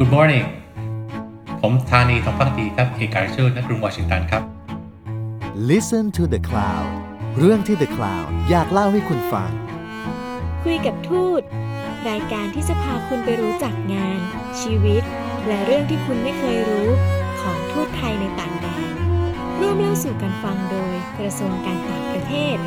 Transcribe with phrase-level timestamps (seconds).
[0.00, 0.46] Good morning
[1.60, 4.42] ผมธานีทองพักดีครับเอกการชูนักกรุงวอชิงตันครับ
[5.70, 6.90] Listen to the Cloud
[7.38, 9.50] เรื่องที่ The Cloud อยากเล่าให้คุณฟัง
[10.62, 11.42] คุยกับทูต
[12.08, 14.18] รายการที่จะพาคุณไปรู้จักงาน
[14.60, 15.02] ชีวิต
[15.46, 16.88] และเรื่องที่คุณไม่เคยรู้
[17.40, 18.92] ของทูตไทยในต่างแดน
[19.60, 22.58] ร่วมเล่าสู่กันฟังโดยกระทรวงการต่างประเทศ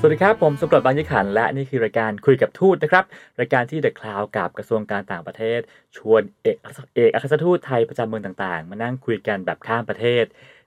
[0.00, 3.04] สวัสดีครับ ผมสมบัติบางยี่ขัน และนี่คือรายการคุยกับทูตนะครับ
[3.40, 5.60] รายการที่ The Cloud กับกระทรวงการต่างประเทศ
[5.96, 6.56] ชวนเอก
[6.94, 10.24] เอกอัครรทูตไทยประจำเมืองต่างๆ มานั่งคุยกันแบบข้ามประเทศ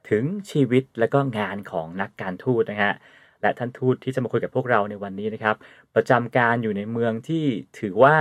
[0.10, 2.94] ถึงชีวิตและก็งานของนักการทูตนะฮะ
[3.42, 5.56] และท่านทูตที่จะมาคุยกับพวกเราในวันนี้นะครับ
[5.96, 7.46] ประจำการอยู่ในเมืองที่
[7.80, 8.16] ถือว่า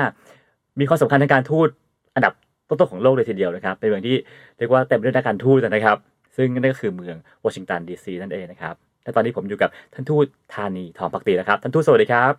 [0.81, 1.69] มีความสำคัญทางการทูต
[2.15, 2.33] อันดับ
[2.69, 4.17] ต้นๆของโลกเลยทีเดียวนะครับ เป็นเมืองที่
[4.59, 5.99] เรียกว่าเต็มไปด้วยนักการทูตนะครับ
[6.37, 12.33] ซึ่งนั่นก็คือเมืองวอชิงตันดีซีนั่นเองนะครับ และตอนนี้ผมอยู่กับท่านทูตธานีทองพักตีนะครับ ท่านทูตสวัสดีครับ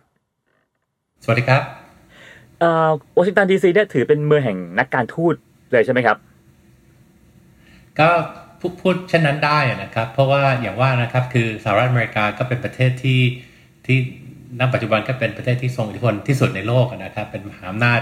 [1.24, 1.62] สวัสดีครับ
[2.60, 5.34] เอ่อวอชิงตันดีซีเนี่ยถือเป็นเมืองแห่งนักการทูต
[5.72, 6.16] เลยใช่ไหมครับ
[8.00, 8.10] ก็
[8.60, 13.20] พูดพูดเช่นนั้นได้นะครับ เพราะว่าอย่างว่านะครับคือสหรัฐอเมริกาก็เป็นประเทศที่
[13.86, 13.98] ที่
[14.60, 18.00] ณปัจจุบันก็เป็นประเทศที่ทรงอิทธิพลที่สุดในโลกนะครับ เป็นมหาอำนาจ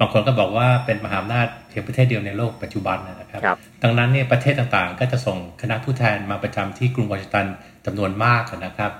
[0.00, 7.46] บางคนก็บอกว่าเป็นมหาอำนาจเพียงประเทศเดียวในโลกปัจจุบันนะครับครับดังนั้นเนี่ยประเทศต่างๆ ก็จะส่งคณะผู้แทนมาประจำที่กรุงวอชิงตัน
[7.86, 8.92] จำนวนมากนะครับ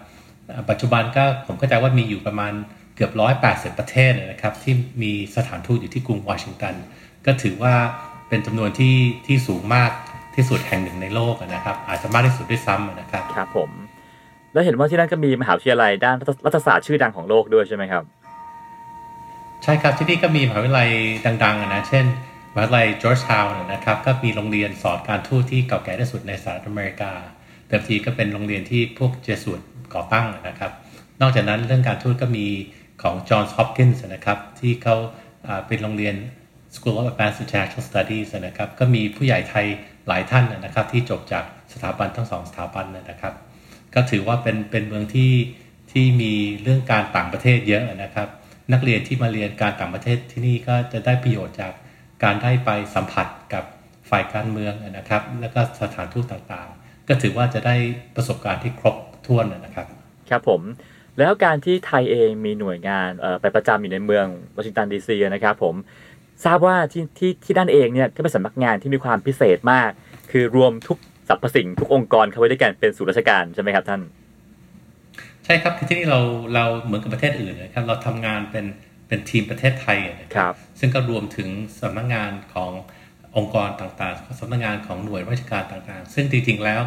[0.50, 2.52] อ่าปัจจุบันก็ผมเข้าใจว่ามีอยู่ประมาณ
[2.96, 6.74] เกือบร้อยแปดสิบประเทศนะครับ ที่มีสถานทูตอยู่ที่กรุงวอชิงตัน
[7.26, 7.74] ก็ถือว่า
[8.28, 9.90] เป็นจำนวนที่ที่สูงมาก
[10.36, 13.70] ที่สุดแห่งหนึ่งในโลกนะครับ อาจจะมากที่สุดด้วยซ้ำนะครับ ครับผม
[14.52, 18.04] แล้วเห็นว่าที่นั่นก็มีมหาวิทยาลัยด้านรัฐรัฐศาสตร์ชื่อดังของโลกด้วยใช่ไหมครับ
[19.62, 20.90] ใช่ครับที่นี่ก็มีมหาวิทยาลัย
[21.44, 22.06] ดังๆนะเช่น
[22.54, 27.12] มหาวิทยาลัยจอร์จทาวน์นะครับก็มีโรงเรียนสอนการทูตที่เก่าแก่ที่สุดในสหรัฐอเมริกา
[27.68, 29.60] เดิมทีก็เป็นโรงเรียนที่พวกเจสุต
[29.94, 30.72] ก่อตั้งนะครับ
[31.20, 32.46] นอกจากนั้นเรื่องการทูตก็มี
[33.02, 34.96] ของจอห์นส์ฮอปกินส์นะครับที่เขา
[35.46, 36.14] อ่าเป็นโรงเรียน
[36.74, 39.66] School of Advanced International Studies นะครับก็มีผู้ใหญ่ไทย
[40.08, 43.34] หลายท่านนะครับที่จบจากสถาบันทั้งสองสถาบันนะครับ
[43.94, 45.32] ก็ถือว่าเป็นเป็นเมืองที่
[45.92, 48.28] ที่มีเรื่องการต่างประเทศเยอะนะครับ
[48.72, 51.72] นักเรียนที่มาเรียนการต่างประเทศที่นี่ก็จะได้ประโยชน์จาก
[52.24, 53.64] การได้ไปสัมผัสกับ
[54.10, 57.76] ฝ่ายการเมืองนะครับ แล้วก็สถานทูตต่างๆ ก็ถือว่าจะได้
[58.16, 59.86] ประสบการณ์ที่ครบถ้วนนะครับ
[60.30, 60.62] ครับผม
[61.18, 63.08] แล้วการที่ไทยเองมีหน่วยงาน
[63.40, 64.26] ไปประจำอยู่ในเมือง
[64.56, 65.74] วอชิงตันดีซีนะครับผม
[66.44, 69.90] ทราบว่าที่ที่ที่ด้านเองเนี่ยก็เป็นสำนักงานที่มีความพิเศษมาก
[70.30, 70.98] คือรวมทุก
[71.28, 74.00] สรรพสิ่งทุกองค์กรเข้าไว้ด้วยกันเป็นศูนย์ราชการใช่ไหมครับท่าน
[75.52, 76.20] ช่ครับคือที่นี่เรา
[76.54, 78.66] เราเหมือนกับประเทศอื่นนะครับเราทำงานเป็น
[79.08, 81.48] เป็นทีมประเทศไทยนะคครัรับซึ่งก็รวมถึง
[81.80, 82.70] สำนักงานของ
[83.36, 86.82] องค์กรต่างๆสำนักงานของหน่วยราชการต่างๆ ซึ่งจริงๆแล้ว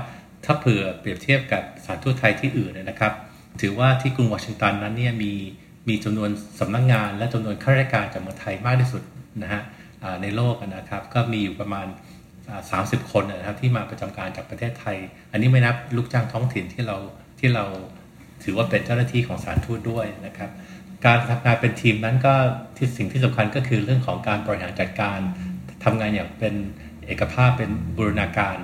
[0.46, 3.14] ถ้าเผื่อเปรียบเทียบกับสถานทูตไทยที่อื่นเนยนะครับ
[3.62, 5.34] ถือว่าที่กรุงวอชิงตันนั้นเนี่ยมี
[5.90, 9.02] มีจำนวนสำนักงาน และจำนวนข้าราชการจากเมืองไทยมากที่สุด
[9.44, 9.62] นะฮะ
[10.04, 11.88] อ่าในโลกนะครับก็มีอยู่ประมาณ
[12.72, 14.98] สามสิบคนนะครับที่มาประจำการจากประเทศไทย
[15.32, 16.98] อันนี้ไม่นับลูกจ้างท้องถิ่นที่เรา
[17.40, 17.66] ที่เรา
[18.44, 20.50] ถือว่าเป็นเจ้าหน้าที่ของสถารทูตด้วยนะครับ
[21.06, 22.34] การทำงานเป็นทีมนั้นก็
[22.78, 25.20] ที่สิ่งที่สำคัญก็คือเรื่องของการบริหารจัดการ
[25.84, 26.54] ทำงานอย่างเป็น
[27.06, 28.58] เอกภาพเป็นบูรณาการ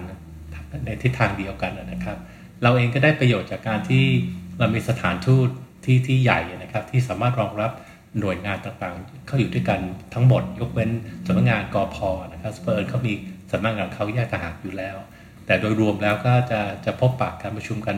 [0.86, 2.18] ในทิศทางเดียวกันนะครับ
[2.62, 4.06] เราเองก็ได้ประโยชน์จากการที่
[4.60, 5.50] เรามีสถานทูต
[5.86, 7.72] ที่ที่ใหญ่นะครับ ที่สามารถรองรับ
[8.20, 9.80] หน่วยงานต่างๆ เข้าอยู่ด้วยกัน
[10.14, 10.90] ทั้งหมด ยกเว้น
[11.28, 11.98] สำนักงานกอพ
[12.32, 13.14] นะครับสเปอร์เขามี
[13.52, 14.98] สำนักงานเขาแยกต่างหากอยู่แล้ว
[15.46, 17.98] แต่โดยรวมแล้วก็จะจะพบปะการประชุมกัน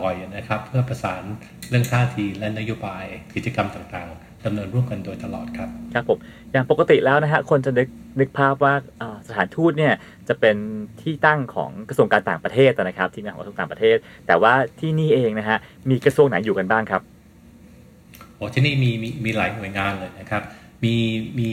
[0.00, 1.22] บ่อยนะครับ เพื่อประสาน
[1.68, 6.18] เรื่องท่าทีและนโยบายกิจกรรมต่างๆดำเนินร่วมกันโดยตลอดครับครับผม
[6.52, 7.88] อย่างปกติแล้วนะฮะคนจะนึก
[8.20, 9.94] นึกภาพว่าอ่าสถานทูตเนี่ย
[10.28, 10.56] จะเป็น
[11.02, 13.96] ที่ตั้งของกระทรวงการต่างประเทศนะครับที่นั่งของกระทรวงต่างประเทศ
[14.26, 15.58] แต่ว่าที่นี่เองนะฮะ
[15.90, 17.02] มีกระทรวงไหนอยู่กันบ้างครับ
[18.36, 20.42] โอ้ที่นี่มีมีมีหลายหน่วยงานเลยนะครับ
[20.84, 20.94] มี
[21.38, 21.48] มี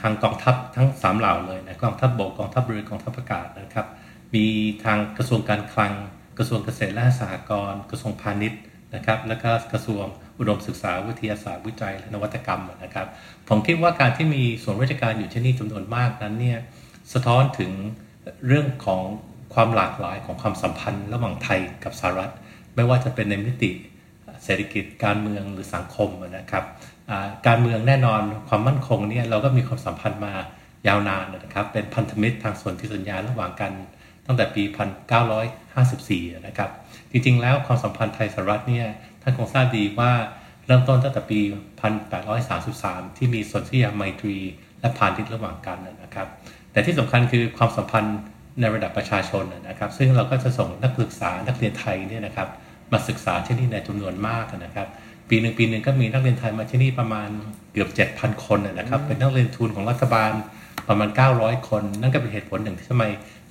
[0.00, 3.86] ทางกองทัพทั้งสามเหล่าเลยนะกองทัพบกกองทัพเรือกองทัพอากาศนะครับ
[4.34, 4.44] มี
[4.84, 5.92] ทางกระทรวงการคลัง
[6.38, 8.60] กระทรวงเกษตรและสหกรณ์กระทรวงพาณิชย์
[8.94, 10.04] นะครับแล้วก็กระทรวง
[10.38, 13.06] อุดมศึกษาวิทยาศาสตร์วิจัยและนวัตกรรมนะครับ
[13.48, 16.58] ผมคิดว่าการที่มีส่วนราชการอยู่ที่นี่จำนวนมากนั้นเนี่ย
[17.12, 17.72] สะท้อนถึง
[18.46, 19.02] เรื่องของ
[19.54, 22.32] ความหลากหลายของความสัมพันธ์ ระหว่างไทยกับสหรัฐ
[22.74, 23.70] ไม่ว่าจะเป็นในมิติ
[24.44, 26.64] เศรษฐกิจการเมืองหรือสังคมนะครับ
[27.46, 30.32] การเมืองแน่นอนความมั่นคงเนี่ยเราก็มีความสัมพันธ์มา
[30.88, 33.72] ยาวนานนะครับ เป็นพันธมิตรทางส่วนที่สัญญาระหว่างกัน
[34.28, 34.62] ตั้งแต่ปี
[35.74, 36.70] 1954 นะครับ
[37.10, 38.86] จริงๆ แล้วความสัมพันธ์ไทยสหรัฐเนี่ย
[39.22, 40.12] ท่านคงทราบดีว่า
[40.66, 41.40] เริ่มต้นตั้งแต่ปี
[42.28, 44.36] 1833 ที่มีสนธิยาไมตรี
[44.80, 46.26] และพาณิชย์ระหว่างกันนะครับ
[46.72, 48.18] แต่ที่สำคัญคือความสัมพันธ์
[48.60, 52.48] ในระดับประชาชนนะครับ ซึ่งเราก็จะส่งนักศึกษานักเรียนไทยเนี่ยนะครับ
[52.92, 54.88] มาศึกษาที่นี่ในจำนวนมากนะครับ
[55.28, 57.28] ปีหนึ่งปีหนึ่งก็มีนักเรียนไทยมาที่นี่ประมาณ
[57.72, 60.32] เกือบ 7,000 คนนะครับ เป็นนักเรียนทุนของรัฐบาล
[60.88, 61.08] ประมาณ
[61.38, 63.04] 900 คน นั่นก็เป็นเหตุผลหนึ่งที่ทำไม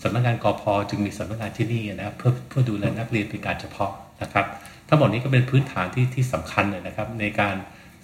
[0.03, 3.91] สำนักงานกอพจึงมีสำนักงานที่นี่นะครับเพื่อเพื่อดูแลนักเรียนเป็นการเฉพาะ
[4.21, 4.45] นะครับ
[4.87, 7.55] ทั้งหมดนี้ก็เป็นพื้นฐานที่ที่สำคัญเลยนะครับ ในการ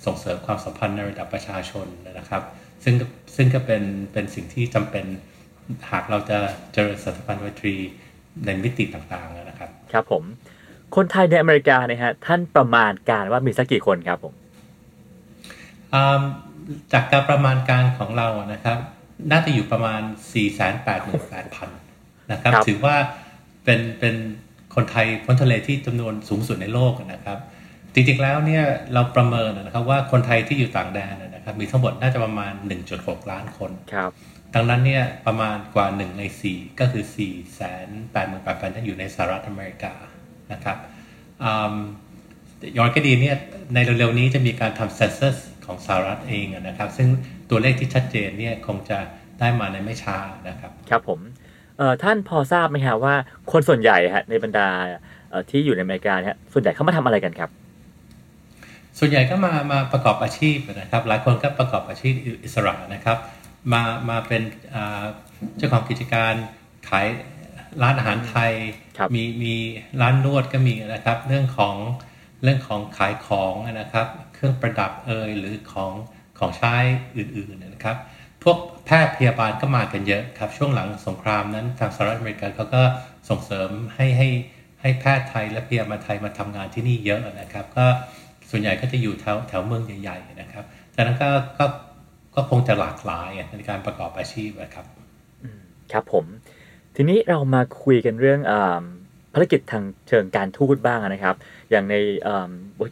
[0.06, 2.44] ส่งเสริมความสัมพันธ์ในระดับประชาชนนะครับ
[2.84, 2.96] ซึ่ง
[3.36, 5.06] ซึ่งก็เป็นเป็นสิ่งที่จำเป็น
[5.92, 6.38] หากเราจะ
[6.74, 7.76] เจริญสถาบันไมตรี
[8.46, 10.24] ในมิติต่างๆนะครับ ครับผม
[10.96, 14.34] คนไทยในอเมริกาเนี่ยฮะท่านประมาณการว่ามีสักกี่คนครับผม
[15.94, 16.22] อืม
[16.94, 18.78] จากการประมาณการของเราอะนะครับ
[19.32, 20.02] น่าจะอยู่ประมาณ
[20.32, 21.83] 4 8 8 0 0 0
[22.34, 22.96] นะครับครับ ถือว่า
[23.64, 24.16] เป็นเป็น
[24.76, 27.40] คนไทยพ้นทะเลที่จำนวนสูงสุดในโลกนะครับ
[27.94, 28.64] จริงๆแล้วเนี่ย
[28.94, 32.54] เราประเมินนะครับว่าคนไทยที่อยู่ต่างแดนนะครับมีทั้งหมดน่าจะประมาณ
[32.92, 34.12] 1.6 ล้านคนครับ
[34.56, 39.94] ดังนั้นเนี่ยประมาณกว่า 1 ใน 4 ก็คือ4 8 8 8 0 0 0นั้นอยู่ในสหรัฐอเมริกา
[40.52, 40.78] นะครับ
[41.44, 41.76] อืม
[42.78, 43.36] ย้อนก็ดีเนี่ย
[43.74, 47.10] ในเร็วๆนี้จะมีการทำเซน s ัสของสหรัฐเองอะนะครับ ซึ่ง
[47.50, 49.00] ตัวเลขที่ชัดเจนเนี่ยคงจะ
[49.40, 50.18] ได้มาในไม่ช้า
[50.50, 51.43] นะครับ ครับผมเอ่อ
[52.04, 53.16] ท่านพอทราบไหมฮะว่า
[53.52, 54.68] คนส่วนใหญ่ฮะในบรรดา
[55.30, 57.50] เอ่อที่อยู่ในอเมริกาเนี่ยส่วนใหญ่เขามาทำอะไรกันครับ
[59.00, 63.18] ส่วนใหญ่ก็มามาประกอบอาชีพนะครับ หลายคนก็ประกอบอาชีพอิสระนะครับ
[63.74, 64.42] มามาเป็น
[64.76, 65.04] อ่า
[65.58, 66.34] เจ้าของกิจการ
[66.90, 67.08] ขาย
[67.82, 68.52] ร้านอาหารไทย
[68.98, 69.56] ครับมีมี
[70.02, 71.76] ร้านนวดก็มีนะครับ เรื่องของ
[72.44, 75.92] เรื่องของขายของนะครับ เครื่องประดับเอยหรือของ
[76.40, 76.76] ของใช้
[77.18, 77.98] อื่นๆนะครับ
[78.44, 82.82] พวกแพทย์พยาบาลก็มากันเยอะครับ ช่วงหลังสงครามนั้นทางสหรัฐอเมริกาเขาก็
[83.30, 84.28] ส่งเสริมให้ให้
[84.82, 87.86] ให้แพทย์ไทยและพยาบาลไทยมาทำงานที่นี่เยอะนะครับ ก็
[88.50, 90.64] ส่วนใหญ่ก็จะอยู่แถวแถวเมืองใหญ่ๆนะครับ
[90.96, 91.30] จากนั้นก็
[91.60, 91.66] ก็
[92.36, 94.86] ก็คงจะหลากหลายในการประกอบอาชีพนะครับ
[95.92, 96.26] ครับผม
[96.96, 98.84] ทีนี้เรามาคุยกันเรื่องอา
[99.34, 101.36] ภารกิจทางเชิงการทูตบ้างนะครับ
[101.72, 101.96] อย่างใน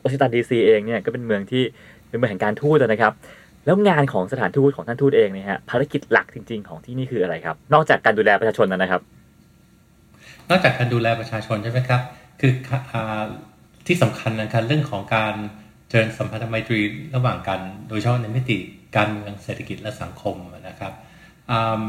[0.04, 1.64] วอชิงตันดีซีเองเนี่ยก็เป็นเมืองที่
[2.10, 3.14] เป็นเมืองแห่งการทูตนะครับ
[3.66, 9.02] แล้วงานของสถานทูตของท่านทูตเองเนี่ยฮะภารกิจหลักจริง ๆ ของที่นี่คืออะไรครับ นอกจากการดูแลประชาชนนะครับ
[10.50, 12.02] นอกจากการดูแลประชาชนใช่ไหมครับ
[12.40, 12.54] คือ
[12.92, 13.24] อ่า
[13.88, 15.34] ที่สำคัญนะครับเรื่องของการ
[15.90, 16.80] เจริญสัมพันธไมตรี
[17.16, 17.60] ระหว่างกัน
[17.90, 18.58] โดยเฉพาะในมิติ
[18.96, 20.36] การเมืองเศรษฐกิจและสังคม
[20.68, 20.94] นะครับ
[21.52, 21.86] อืม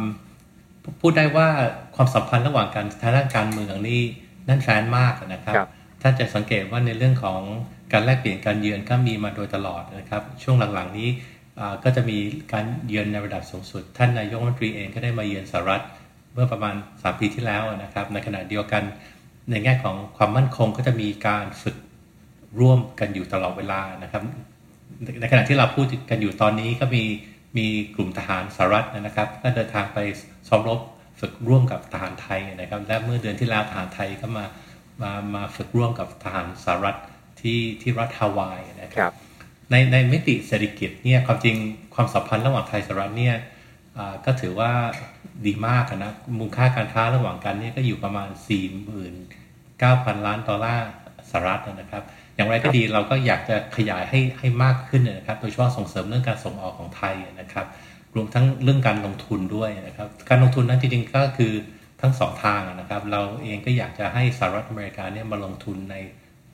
[1.01, 1.49] พูดได้ว่า
[1.97, 4.01] ความสัมพันธ์ระหว่างกันทางด้านการเมืองนี่
[4.47, 5.69] แนั่นแฟนมากนะครับครับ
[6.03, 7.41] ถ้าจะสังเกตว่าในเรื่องของ
[7.93, 11.31] การแลกเปลี่ยนการเยือนก็มีมาโดยตลอดนะครับ ช่วงหลังๆนี้อ่า
[11.85, 12.19] ก็จะมี
[12.53, 15.83] การเยือนในระดับสูงสุด ท่านนายกรัฐมนตรีเองก็ได้มาเยือนสหรัฐ
[16.33, 18.83] เมื่อประมาณ 3 ปีที่แล้วนะครับ ในขณะเดียวกัน
[19.51, 21.77] ในแง่ของความมั่นคงก็จะมีการฝึก
[22.61, 24.23] ร่วมกันอยู่ตลอดเวลานะครับ
[25.21, 27.05] ในขณะที่เราพูดกันอยู่ตอนนี้ก็มี
[27.57, 29.99] มีกลุ่มทหารสหรัฐนะครับ ก็เดินทางไป
[30.49, 30.81] ซ้อมรบ
[31.21, 34.45] ฝึกร่วมกับทหารไทยนะครับ และเมื่อเดือนที่แล้วทหารไทยก็มา
[35.03, 36.99] มามาฝึกร่วมกับทหารสหรัฐ
[37.41, 39.13] ที่ที่รัฐฮาวายนะครับรับ
[39.73, 41.57] ในในมิติเศรษฐกิจเนี่ยความจริง
[41.95, 43.37] ความสัมพันธ์ระหว่างไทยสหรัฐเนี่ย
[43.99, 44.71] อ่าก็ถือว่า
[45.47, 48.29] ดีมากอะนะมูลค่าการค้าระหว่างกันเนี่ยก็อยู่ประมาณ
[49.09, 50.89] 49,000 ล้านดอลลาร์
[51.31, 52.03] สหรัฐนะครับ
[52.37, 57.67] อย่างไรก็ดีเราก็อยากจะขยายให้ให้มากขึ้นนะครับ โดยเฉพาะส่งเสริมเรื่องการส่งออกของไทยนะครับ
[58.17, 61.53] รวมทั้งเรื่องการลงทุนด้วยนะครับ การลงทุนนั้นจริงๆก็คือ
[62.01, 65.97] ทั้งสองทางนะครับ เราเองก็อยากจะให้สหรัฐอเมริกาเนี่ยมาลงทุนใน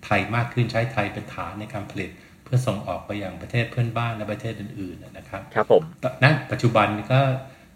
[0.04, 5.82] ไทยมากขึ้นใช้ไทยเป็นฐานในการผลิตเพื่อส่งออกไปยังประเทศเพื่อนบ้านและประเทศอื่นๆนะครับ ครับผม
[6.24, 7.18] ณปัจจุบันก็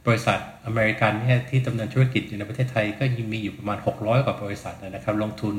[0.06, 5.54] บริษัทอเมริกันเนี่ยที่ดำเนินธุรกิจอยู่ในประเทศไทยก็มีอยู่ประมาณ 600 กว่าบริษัทนะครับ ลงทุน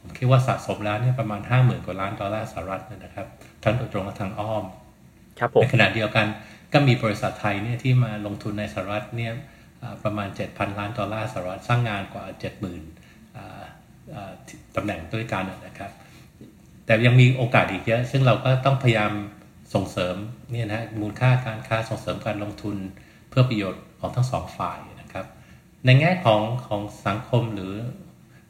[0.00, 3.26] ผมคิดว่าสะสมแล้วเนี่ยประมาณ 50,000 กว่าล้านดอลลาร์สหรัฐนะครับ
[3.62, 4.64] ทั้งโดยตรงและทางอ้อม
[5.38, 6.26] ครับผมในขณะเดียวกัน
[6.72, 9.32] ก็มีบริษัทไทยเนี่ยที่มาลงทุนในสหรัฐเนี่ย
[9.82, 12.24] อ่าประมาณ 7,000 ล้านดอลลาร์สหรัฐสร้างงานกว่า
[12.80, 13.62] 70,000อ่า
[14.14, 14.32] อ่า
[14.76, 15.90] ตำแหน่งด้วยกันนะครับ
[16.88, 19.12] แต่ยังมีโอกาสอีกเยอะซึ่งเราก็ต้องพยายาม
[19.74, 20.16] ส่งเสริม
[20.50, 22.76] เนี่ยนะมูลค่าการค้าส่งเสริมการลงทุน
[23.30, 25.26] เพื่อประโยชน์ของทั้งสองฝ่ายนะครับ
[25.84, 27.74] ในแง่ของของสังคมหรือ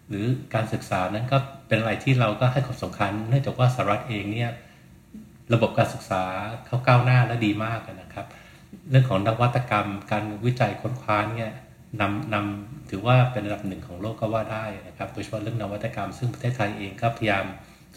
[0.08, 4.50] หรือการศึกษานั้นก็เป็นอะไรที่เราก็ให้ความสำคัญ เนื่องจากว่าสหรัฐเองเนี่ย
[5.54, 6.22] ระบบการศึกษา
[6.66, 8.26] เขาก้าวหน้าและดีมากนะครับ
[8.90, 11.52] เรื่องของนวัตกรรม การวิจัยค้นคว้าเนี่ย
[12.00, 17.44] นำนำถือว่าเป็นระดับหนึ่งของโลกก็ว่าได้นะครับโดยเฉพาะเรื่องนวัตกรรม ซึ่งประเทศไทยเองก็พยายาม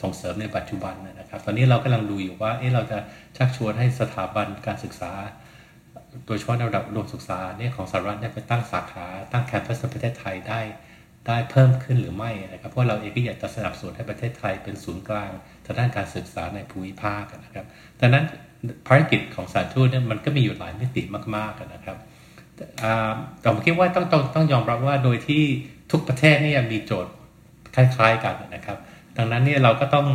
[0.01, 2.98] ส่งเสริมในปัจจุบันนะครับ ตอนนี้เรากำลังดูอยู่ว่าเอ๊ะเราจะ
[3.38, 5.12] ชักชวนให้สถาบันการศึกษา
[6.25, 10.62] โดยเฉพาะในระดับอุดมศึกษาเนี่ยของสหรัฐเนี่ยไปตั้งสาขาตั้งแคมปัสในประเทศไทยได้
[11.27, 15.31] ได้เพิ่มขึ้นหรือไม่นะครับเพราะเราเองก็อยากจะสนับสนุนให้ประเทศไทยเป็นศูนย์กลาง
[15.65, 17.65] ทางด้านการศึกษาในภูมิภาคนะครับ
[18.00, 18.25] ดังนั้น
[18.88, 21.01] ภารกิจของสถารทูตเนี่ยมันก็มีอยู่หลายมิติ
[21.36, 21.98] มากๆนะครับ
[23.39, 25.43] แต่ผมคิดว่าต้องต้องต้องยอมรับว่าโดยที่
[25.91, 27.13] ทุกประเทศนี่ยมีโจทย์
[27.75, 28.77] คล้าย ๆ กันนะครับ
[29.18, 30.08] ดังนั้นเนี่ยเราก็ต้อง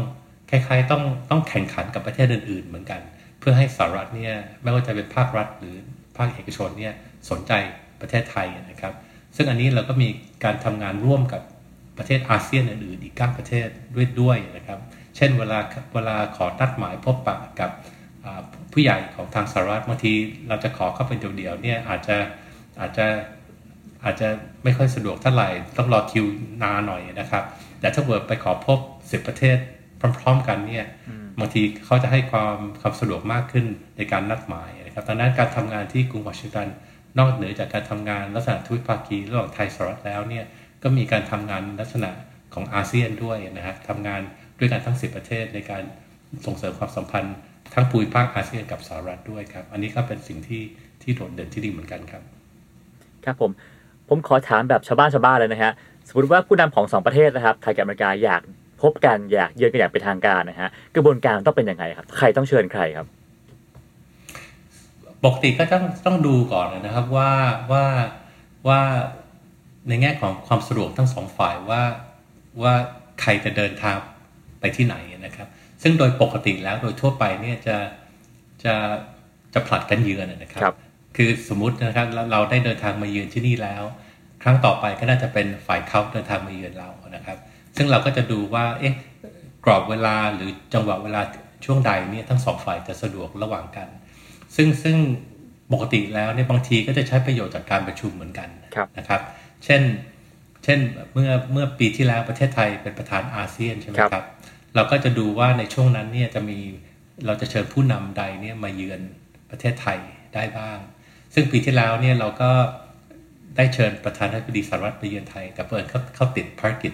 [0.51, 3.01] คล้ายๆต้องต้องแข่งขันกับประเทศอื่น ๆ เหมือนกัน
[3.39, 5.77] เพื่อให้สหรัฐเนี่ยไม่ว่าจะเป็นภาครัฐหรือ
[6.17, 6.95] ภาคเอกชนเนี่ย
[7.31, 7.53] สนใจ
[8.01, 8.95] ประเทศไทยนะครับ
[9.37, 10.09] ซึ่งอันนี้เราก็มี
[10.45, 11.43] การทำงานร่วมกับ
[11.99, 14.79] ประเทศอาเซียนอื่นๆอีก9ประเทศด้วยด้วยนะครับ
[15.17, 15.59] เช่นเวลา
[15.95, 17.71] เวลาขอนัดหมายพบปะกับ
[18.73, 20.13] ผู้ใหญ่ของทางสหรัฐบางที
[20.49, 22.17] เราจะขอเข้าเป็นเดี่ยวๆเนี่ยอาจจะ
[22.81, 23.07] อาจจะ
[24.05, 24.29] อาจจะ
[24.65, 26.25] ไม่ค่อยสะดวกเท่าไหร่ต้องรอคิว
[26.63, 27.45] นานหน่อยนะครับ
[27.81, 28.79] แต่ถ้าเกิดไปขอพบ
[29.11, 29.59] สิบประเทศ
[30.01, 30.87] พร้อม ๆ กันเนี่ย
[31.41, 33.67] บางทีเขาจะให้ความความสะดวกมากขึ้น
[33.97, 36.69] ในการนัดหมายนะครับดังนั้นการทำงานที่กรุงวอชิงตัน
[37.19, 40.45] นอกเหนือจากการทำงานลักษณะทวิภาคีระหว่างไทยสหรัฐแล้วเนี่ย
[40.83, 42.11] ก็มีการทำงานลักษณะ
[42.55, 44.21] ของอาเซียนด้วยนะฮะทำงาน
[44.59, 45.83] ด้วยกันทั้ง 10 ประเทศในการ
[46.47, 47.37] ส่งเสริมความสัมพันธ์
[47.75, 50.63] ทั้งภูมิภาคอาเซียนกับสหรัฐด้วยครับ อันนี้ก็เป็นสิ่งที่
[51.03, 52.23] ที่โดดเด่นที่ดีเหมือนกันครับ
[53.25, 53.51] ครับผม
[54.09, 55.73] ผมขอถามแบบชาวบ้านชาวบ้านเลยนะฮะ
[56.09, 58.43] สมมติว่าผู้นำของสองประเทศนะครับไทยกับอเมริกาอยาก
[58.83, 63.07] พบกันอยากเยือนกันอย่างเป็นทางการนะฮะกระบวนการต้องเป็นยังไงครับใครต้องเชิญใครครับ
[65.25, 67.31] ปกติก็ต้องต้องดูก่อนนะครับว่า
[67.73, 67.85] ว่า
[68.69, 68.81] ว่า
[69.89, 71.83] ในแง่ของความสะดวกทั้งสองฝ่ายว่า
[72.63, 72.75] ว่า
[73.21, 73.97] ใครจะเดินทาง
[74.61, 74.97] ไปที่ไหน
[75.27, 75.49] นะครับ
[75.83, 77.77] ซึ่งโดยปกติแล้วโดยทั่วไปเนี่ยจะ
[78.65, 78.75] จะ
[79.55, 80.75] จะผลัดกันเยือนนะครับรบ
[81.17, 84.06] คือสมมุตินะครับเราได้เดินทางมาเยือนที่นี่แล้วค
[84.47, 87.39] รั้งต่อไปก็น่าจะเป็นฝ่ายเขาเดินทางมาเยือนเรานะครับ
[87.77, 88.95] ซึ่งเราก็จะดูว่าเอ๊ะ
[89.65, 91.21] กรอบเวลาหรือจังหวะเวลา
[91.65, 93.89] ช่วงใดเนี่ยทั้งสองฝ่ายจะสะดวกระหว่างกัน
[94.57, 94.97] ซึ่งซึ่ง
[95.73, 98.49] ปกติแล้วเนี่ยบางทีก็จะใช้ประโยชน์จากการประชุมเหมือนกัน
[98.99, 99.21] นะครับ
[99.65, 99.83] เช่น
[100.65, 100.79] เช่น
[101.13, 104.25] เมื่อเมื่อปีที่แล้วประเทศไทยเป็นประธานอาเซียนใช่ไหมครับ
[104.75, 106.59] เราก็จะดูว่าในช่วงนั้นเนี่ยจะมี
[107.27, 109.01] เราจะเชิญผู้นำใดเนี่ยมาเยือน
[109.51, 109.99] ประเทศไทย
[110.35, 110.79] ได้บ้าง
[111.35, 112.51] ซึ่งปีที่แล้วเนี่ยเราก็
[113.57, 116.93] ได้เชิญประธานาธิบดีสหรัฐไปเยือนไทยแต่เปิดเขาเขาติดภารกิจ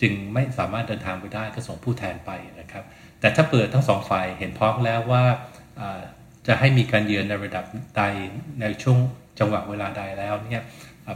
[0.00, 2.84] จึงไม่สามารถเดินทางไปได้ก็ส่งผู้แทนไปนะครับ
[3.20, 5.22] แต่ถ้าเปิดทั้งสองฝ่ายเห็นพร้อมแล้วว่า
[6.46, 7.64] จะให้มีการเยือนในระดับ
[7.96, 8.02] ใด
[8.60, 8.98] ในช่วง
[9.38, 10.64] จังหวะเวลาใดแล้วเนี่ย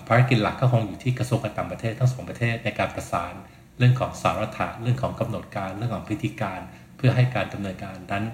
[0.09, 3.35] ภารกิจหลักก็คงอยู่ที่กระทรวงการต่างประเทศทั้งสองประเทศในการประสาน
[3.79, 6.61] เรื่องของสารถะเรื่องของกำหนดการเรื่องของพิธีการ
[6.97, 8.25] เพื่อให้การดำเนินการนั้น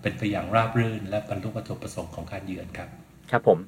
[0.00, 2.88] เป็นไปอย่างราบรื่น และบรรลุวัตถุประสงค์ของการเยือนครับ
[3.30, 3.58] ครับผม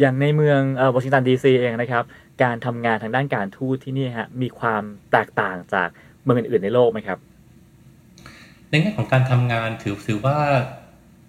[0.00, 0.60] อย่างในเมือง
[0.94, 2.04] วอชิงตันดีซีเองนะครับ
[2.42, 4.82] การทำงานทางด้านการทูตที่นี่ฮะมีความ
[5.12, 5.88] แตกต่างจาก
[6.22, 7.18] เมืองอื่นๆในโลกไหมครับ
[8.70, 10.36] ในแง่ของการทำงานถือถือว่า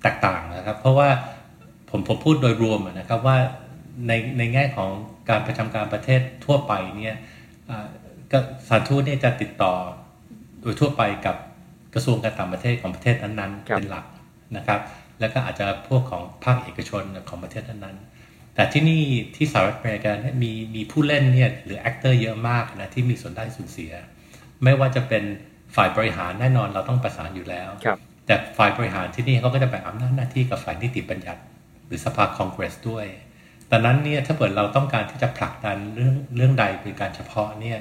[0.03, 1.09] แตกต่างนะครับ เพราะว่า
[1.89, 3.37] ผมผมพูดโดยรวมนะครับว่า
[4.07, 4.89] ในในแง่ของ
[5.29, 7.17] การประจำการประเทศทั่วไปเนี่ย
[8.31, 9.73] ก็สถานทูตเนี่ยจะติดต่อ
[10.61, 11.35] โดยทั่วไปกับ
[11.93, 14.05] กระทรวงการต่างประเทศของประเทศนั้นๆเป็นหลัก
[14.57, 14.79] นะครับ
[15.19, 18.12] แล้วก็อาจจะพวกของภาคเอกชนของประเทศนั้นๆ
[18.55, 19.01] แต่ที่นี่
[19.35, 23.93] ที่สหรัฐอเมริกาเนี่ยมีมีผู้เล่นเนี่ยหรือ actor เยอะมากนะที่มีส่วนได้ส่วนเสีย
[24.63, 25.23] ไม่ว่าจะเป็น
[25.75, 27.69] ฝ่ายบริหารแน่นอนเราต้องประสานอยู่แล้ว
[28.25, 31.41] แต่ฝ่ายบริหารที่นี่เขาก็จะแบ่งอำนาจหน้าที่กับฝ่ายนิติบัญญัติ
[31.87, 33.05] หรือสภาคองเกรสด้วย
[33.71, 37.79] ดังนั้นเนี่ยถ้าเกิดเราต้องการที่จะผลักดันเรื่องเรื่องใดเป็นการเฉพาะเนี่ย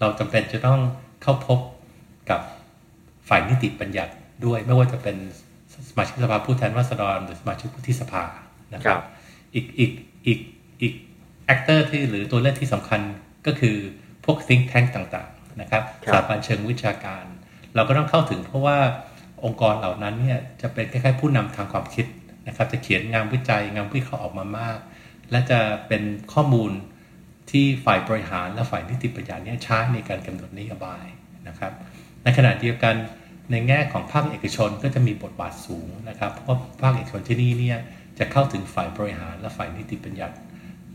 [0.00, 0.80] เราจำเป็นจะต้อง
[1.22, 1.58] เข้าพบ
[2.30, 2.40] กับ
[3.28, 4.12] ฝ่ายนิติบัญญัติ
[4.46, 5.16] ด้วย ไม่ว่าจะเป็น
[5.88, 8.24] สมาชิกสภาผู้แทนราษฎรหรือสมาชิกผู้ที่สภา
[8.74, 9.02] นะครับ
[9.54, 9.90] อีกอีก
[10.26, 10.38] อีก
[10.82, 10.92] อีก
[11.46, 13.00] actor ที่หรือตัวเลือกที่สำคัญ
[13.46, 13.76] ก็คือ
[14.24, 17.24] พวก think tank ต่างๆนะครับสถาบันเชิงวิชาการ
[17.74, 18.78] เราก็ต้องเข้าถึงเพราะว่า
[19.44, 22.06] องค์กรเหล่านั้นเนี่ยจะเป็นคล้ายๆผู้นำทางความคิด
[22.48, 24.78] นะครับจะเขียนงานวิจัยงานวิเคราะห์ออกมามาก
[25.30, 26.02] และจะเป็น
[26.32, 26.70] ข้อมูล
[27.50, 31.04] ที่ฝ่ายบริหารและฝ่ายนิติบัญญัติเนี่ยใช้ในการกำหนดนโยบาย
[31.48, 31.72] นะครับ
[32.22, 32.94] ในขณะเดียวกัน
[33.50, 37.78] ในแง่ของภาคเอกชนก็จะมีบทบาทสูงนะครับเพราะภาคเอกชนที่นี่เนี่ย
[38.18, 40.36] จะเข้าถึงฝ่ายบริหารและฝ่ายนิติบัญญัติ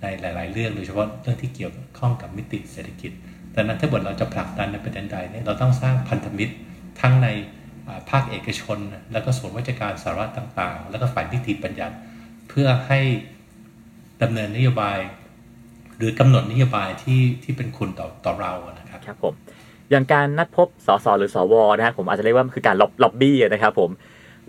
[0.02, 3.12] ในหลาย ๆ เรื่องโดยเฉพาะเรื่องที่เกี่ยวข้องกับมิติเศรษฐกิจ
[3.52, 6.54] แต่นั้นถ้าบทเราจะผลักดันในประเด็นใดเนี่ยเราต้องสร้างพันธมิตร
[7.02, 7.28] ทั้งใน
[8.10, 8.78] ภาคเอกชน
[9.12, 11.96] แล้วก็ส่วนราชการสาระต่าง ๆ แล้วก็ฝ่ายนิติบัญญัติ
[12.50, 13.00] เพื่อให้
[14.22, 14.98] ดำเนินนโยบาย
[15.98, 19.34] หรือกำหนดนโยบายที่ที่เป็นคุณต่อต่อเรานะครับครับผม
[19.92, 23.90] อย่างการนัดพบสสหรือสวนะครับผมอาจจะเรียกว่าคือการล็อบบี้นะครับผม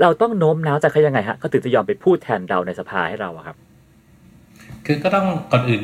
[0.01, 3.57] เราต้องโน้มน้าวใจเขายังไงฮะก็ถึงจะยอมไปพูดแทนเราในสภาให้เราครับ
[4.87, 5.83] คือก็ต้องก่อนอื่น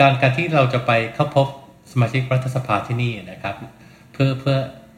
[0.00, 1.46] การการที่เราจะไปเข้าพบ
[1.92, 3.54] สมาชิกรัฐสภาที่นี่นะครับ
[4.12, 4.56] เพื่อเพื่อ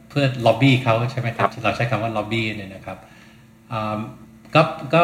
[0.09, 2.97] เพื่อล็อบบี้เขาใช่ไหมครับ เราใช้คำว่าล็อบบี้เนี่ยนะครับ
[4.55, 4.61] ก็
[4.95, 5.03] ก็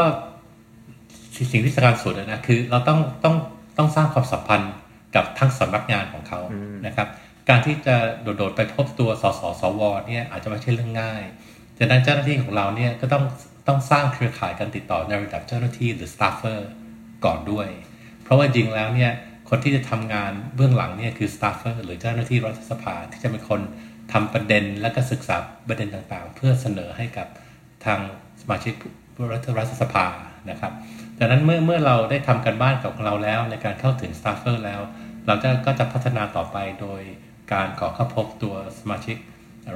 [1.51, 3.35] สิ่งที่สำคัญสุดนะคือ เราต้องต้อง
[3.77, 4.73] ต้องสร้างความสัมพันธ์
[5.15, 6.39] กับทั้งสำนักงานของเขา
[6.85, 7.07] นะครับ
[7.49, 11.23] การที่จะโดดๆไปพบตัวสสสวเนี่ยอาจจะไม่ใช่เรื่องง่าย
[11.77, 13.23] ดังนั้นเจ้าหน้าที่ของเราเนี่ยก็ต้อง
[13.67, 16.69] ต้องสร้างเครือข่ายการติดต่อในระดับเจ้าหน้าที่หรือ staffer
[17.25, 17.67] ก่อนด้วย
[18.23, 19.11] เพราะว่าจริงแล้วเนี่ย
[19.49, 23.61] คนที่จะทำงานเบื้องหลังเนี่ยคือ staffer หรือเจ้าหน้าที่รัฐสภาที่จะเป็นคน
[24.13, 25.35] ทำประเด็นและก็ศึกษา
[25.67, 27.27] ประเด็นต่างๆ เพื่อเสนอให้กับ
[27.85, 27.99] ทาง
[28.41, 28.73] สมาชิก
[29.31, 30.05] รัฐรัฐสภา
[30.49, 30.71] นะครับ
[31.17, 34.81] ดังนั้นเมื่อเมื่อเราได้ทำการบ้านกับของเราแล้ว ในการเข้าถึง staffer แล้ว
[35.27, 37.01] เราจะก็จะพัฒนาต่อไปโดย
[37.53, 39.17] การขอเข้าพบตัวสมาชิก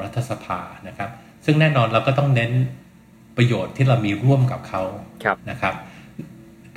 [0.01, 1.09] รัฐสภานะครับ
[1.45, 2.51] ซึ่งแน่นอนเราก็ต้องเน้น
[3.37, 4.81] ประโยชน์ที่เรามีร่วมกับเขา
[5.23, 5.73] ครับนะครับ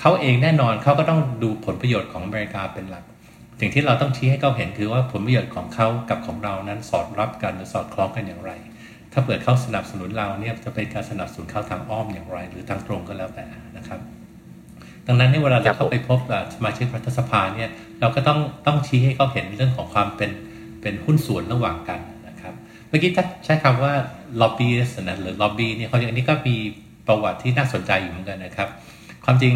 [0.00, 3.04] เขาเองแน่นอนเขาก็ต้องดูผลประโยชน์ของอเมริกาเป็นหลัก
[3.60, 8.52] สิ่งที่เราต้องชี้ให้เขาเห็นคือว่าผลประโยชน์ของเขากับของเรานั้นสอดรับกันหรือสอดคล้องกันอย่างไร
[9.12, 14.00] ถ้าเปิดเขาสนับสนุนเราเนี่ยจะเป็นการสนับสนุนเขาทางอ้อมอย่างไร หรือทางตรงก็แล้วแต่นะครับ
[15.06, 20.30] ดังนั้นในเวลาครัเราบผมเข้าไปพบกับสมาชิกรัฐสภาเนี่ยเราก็ต้องต้องชี้ให้เขาเห็นเรื่องของความเป็น
[20.82, 23.94] เป็นหุ้นส่วนระหว่างกันนะครับเมื่อกี้ถ้าใช้คำว่า
[24.40, 26.56] lobbyist นะหรือ lobby เนี่ยเขาอย่างนี้ก็มี
[27.06, 28.68] ประวัติที่น่าสนใจอยู่เหมือนกันนะครับ
[29.24, 29.54] ความจริง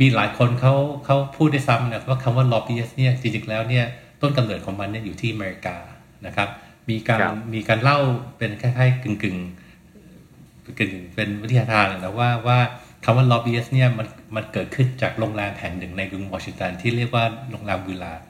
[0.00, 0.74] มีหลายคนเขา
[1.04, 3.84] เขาพูดได้ซ้ำนะว่าคำว่า lobbyist เนี่ยจริงๆแล้วเนี่ย
[4.20, 5.76] ต้นกำเนิดของมันเนี่ยอยู่ที่อเมริกา
[6.26, 6.48] นะครับ
[6.90, 7.98] มีการครับมีการเล่า
[8.38, 12.58] เป็นคล้ายๆกึ่งกึ่งๆกึ่งๆเป็นวิทยาทานนะว่าว่า
[13.04, 18.20] คำว่า lobbyist เนี่ยมันมันเกิดขึ้นจากโรงแรมแห่งหนึ่งในกรุงวอชิงตันที่เรียกว่าโรงแรมวิลลาร์ด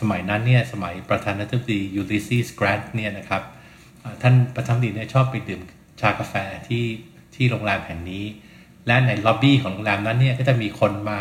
[0.00, 3.55] สมัยนั้นเนี่ยสมัยประธานาธิบดียูลิซีสแกรนต์เนี่ยนะครับอ่า
[4.22, 5.60] ท่านประธานาธิบดีเนี่ยชอบไปดื่ม
[6.00, 6.34] ชากาแฟ
[6.68, 6.84] ที่
[7.34, 8.24] ที่โรงแรมแห่งนี้
[8.86, 11.20] และในล็อบบี้ของโรงแรมนั้นเนี่ยก็จะมีคนมา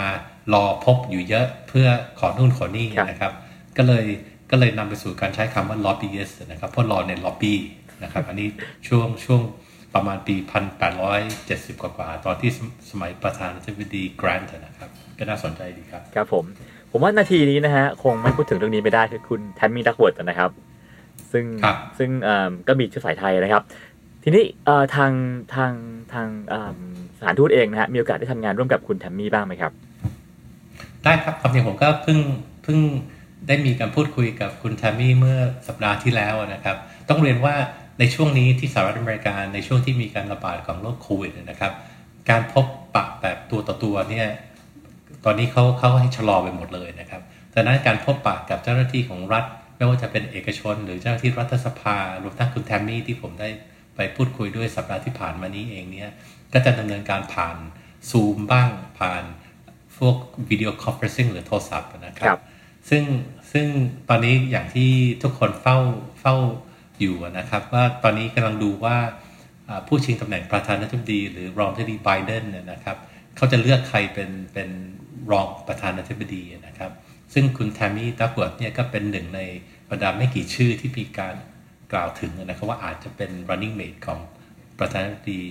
[0.53, 1.87] รอพบอยู่เยอะเพื่อ
[2.19, 3.33] ขอนู่นขอนี่ครับนะครับ
[3.77, 4.05] ก็เลย
[4.51, 7.59] ก็เลยนำไปสู่การใช้คำว่า lobbyist นะครับเพราะรอในล็อบบี้
[8.03, 8.47] นะครับ อันนี้
[8.87, 9.41] ช่วงช่วง
[9.93, 10.35] ประมาณปี
[11.09, 14.89] 1870 กว่าๆตอนที่สมสมัยประธานาธิบดีแกรนต์นะครับ
[15.19, 16.43] ก็น่าสนใจดีครับ ครับผม
[16.91, 20.49] ผมว่านาทีนี้นะฮะ คงไม่พูดถึงเรื่องนี้ไม่ได้คือคุณแทมมี่ดักเวิร์ดนะครับ
[21.35, 23.63] ซึ่งครับซึ่งเอิ่มก็มีเชื้อสายไทยนะครับ
[24.23, 25.11] ทีนี้เอ่อทาง
[25.55, 25.73] ทาง
[26.13, 26.77] ทางเอิ่ม
[27.17, 29.71] สถานทูตเองนะฮะมีโอกาสได้ทำงานร่วมกับคุณแทมมี่บ้างไหมครับ
[31.03, 32.19] ได้ครับความจริงผมก็เพิ่ง
[32.63, 32.79] เพิ่ง
[33.47, 35.37] ได้มีการพูดคุยกับคุณแทมมี่เมื่อ
[35.67, 36.77] สัปดาห์ที่แล้วนะครับ
[37.09, 37.55] ต้องเรียนว่า
[37.99, 41.73] ในช่วงนี้ที่สหรัฐอเมริกาในช่วงที่มีการระบาดของโรคโควิดนะครับ
[42.29, 42.65] การพบ
[42.95, 44.27] ปะแบบตัวต่อตัวเนี่ย
[45.25, 47.21] ตอนนี้เขาเขาให้ชะลอไปหมดเลยนะครับ
[47.53, 49.45] ดังนั้นการพบปะกับเจ้าหน้าที่ของรัฐ
[49.77, 53.49] ไม่ว่าจะเป็นเอกชน หรือเจ้าที่รัฐสภารวมทั้งคุณแทมมี่ที่ผมได้
[53.95, 56.09] ไปพูดคุยด้วยสัปดาห์ที่ผ่านมานี้เองเนี่ย
[56.53, 57.55] ก็จะดำเนินการผ่าน
[58.09, 59.23] ซูมบ้างผ่าน
[59.97, 60.15] พวก
[60.49, 62.37] video conferencing หรือโทรศัพท์นะครับ
[62.89, 63.03] ซึ่ง
[63.51, 63.65] ซึ่ง
[64.09, 64.89] ตอนนี้อย่างที่
[65.23, 65.77] ทุกคนเฝ้า
[66.19, 66.35] เฝ้า
[66.99, 68.97] อยู่นะครับ ว่าตอนนี้กำลังดูว่า
[69.87, 72.97] ผู้ชิงตำแหน่งประธานาธิบดี หรือรองประธานาธิบดีไบเดนเนี่ยนะครับ
[73.35, 74.69] เขาจะเลือกใครเป็นเป็น
[75.31, 76.91] รองประธานาธิบดีนะครับ
[77.37, 79.41] ซึ่งคุณแทมมี่ดักเวิร์ดเนี่ยก็เป็นหนึ่งใน
[79.89, 81.35] บรรดาไม่กี่ชื่อที่มีการ
[81.93, 84.19] กล่าวถึงนะครับว่าอาจจะเป็น running mate ของ
[84.79, 85.41] ประธานาธิบดี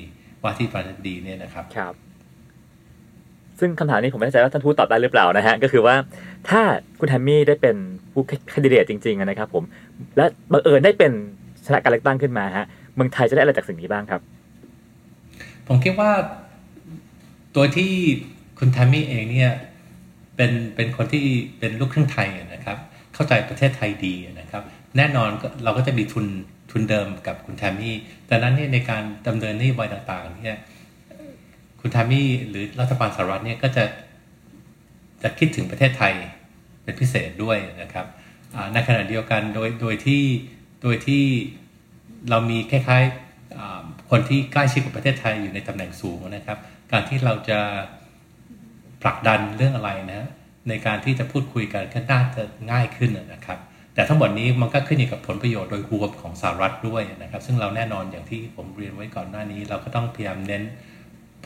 [0.42, 1.94] ว่าที่ประธานาธิบดีเนี่ยนะครับครับ
[3.60, 5.94] ซึ่งคำถามนี้ผมไม่แน่ใจว่าท่านทูตตอบได้หรือเปล่านะฮะก็คือว่า
[6.50, 6.60] ถ้า
[6.98, 7.76] คุณแทมมี่ได้เป็น
[8.12, 9.64] ผู้แคนดิเดตจริงๆอะนะครับ ผม
[10.16, 11.12] และบังเอิญได้เป็น
[11.66, 14.20] ชนะการเลือกตั้งขึ้นมาฮะเมืองไทยจะได้อะไรจากสิ่งนี้บ้างครับ
[15.68, 16.10] ผมคิดว่า
[17.54, 17.92] ตัวที่
[18.58, 19.52] คุณแทมมี่เองเนี่ย
[20.36, 21.24] เป็นเป็นคนที่
[21.58, 22.78] เป็นลูกครึ่งไทยนะครับ
[23.14, 24.62] เข้าใจประเทศไทยดีนะครับ
[24.96, 25.28] แน่นอน
[25.64, 26.26] เราก็จะมีทุน
[26.70, 30.58] ทุนเดิมกับคุณแทมมี่แต่นั้นเนี่ยในการดำเนินนโยบายต่างๆเนี่ย
[31.80, 33.84] คุณแทมมี่หรือรัฐบาลสหรัฐเนี่ยก็จะ
[35.22, 36.14] จะคิดถึงประเทศไทย
[36.82, 38.06] เป็นพิเศษด้วยนะครับ
[38.72, 40.22] ในขณะเดียวกันโดยโดยที่
[40.82, 41.24] โดยที่
[42.30, 46.58] เรามีคล้ายๆคนที่ใกล้ชิดกับประเทศไทยอยู่ในตำแหน่งสูงนะครับ
[46.92, 47.58] การที่เราจะ
[49.04, 50.28] ผลักดันเรื่องอะไรนะ
[50.68, 53.58] ในการที่จะพูดคุยกันก็น่าจะง่ายขึ้นนะครับ
[53.94, 60.62] แต่ทั้งหมดนี้มันก็ขึ้นอยู่กับผลประโยชน์โดยรวมของสหรัฐด้วยนะครับ ซึ่งเราแน่นอนอย่างที่ผมเรียนไว้ก่อนหน้านี้ เราก็ต้องพยายามเน้น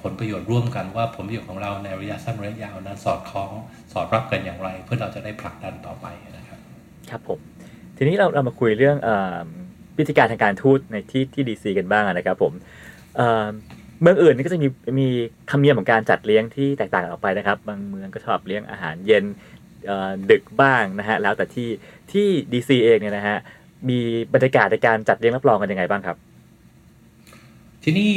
[0.03, 3.51] ผลประโยชน์ร่วมกันว่าผลประโยชน์ของเราในระยะสั้นระยะยาวนั้นสอดคล้อง
[3.93, 6.59] สอดรับกันอย่างไร เพื่อเราจะได้ผลักดันต่อไปนะครับ
[7.11, 7.39] ครับผม
[7.97, 9.39] ทีนี้เราเรามาคุยเรื่องเอ่อ
[9.99, 12.53] วิธีการทางการทูตในที่ที่ดีซีกันบ้างนะครับผม
[14.03, 14.69] เอ่อเมืองอื่นนี่ก็จะมี
[15.01, 15.09] มี
[15.51, 19.25] คำเนียมของการจัดเลี้ยงที่แตกต่างกันออกไปนะครับ บางเมืองก็ชอบเลี้ยงอาหารเย็น
[19.87, 21.69] เอ่อดึกบ้างนะฮะแล้วแต่ที่
[22.13, 23.39] ที่ดีซีเองเนี่ยนะฮะ
[23.89, 23.99] มี
[24.35, 26.17] บรรยากาศในการจัดเลี้ยงรับรองกันยังไงบ้างครับ
[27.85, 28.11] ที่นี่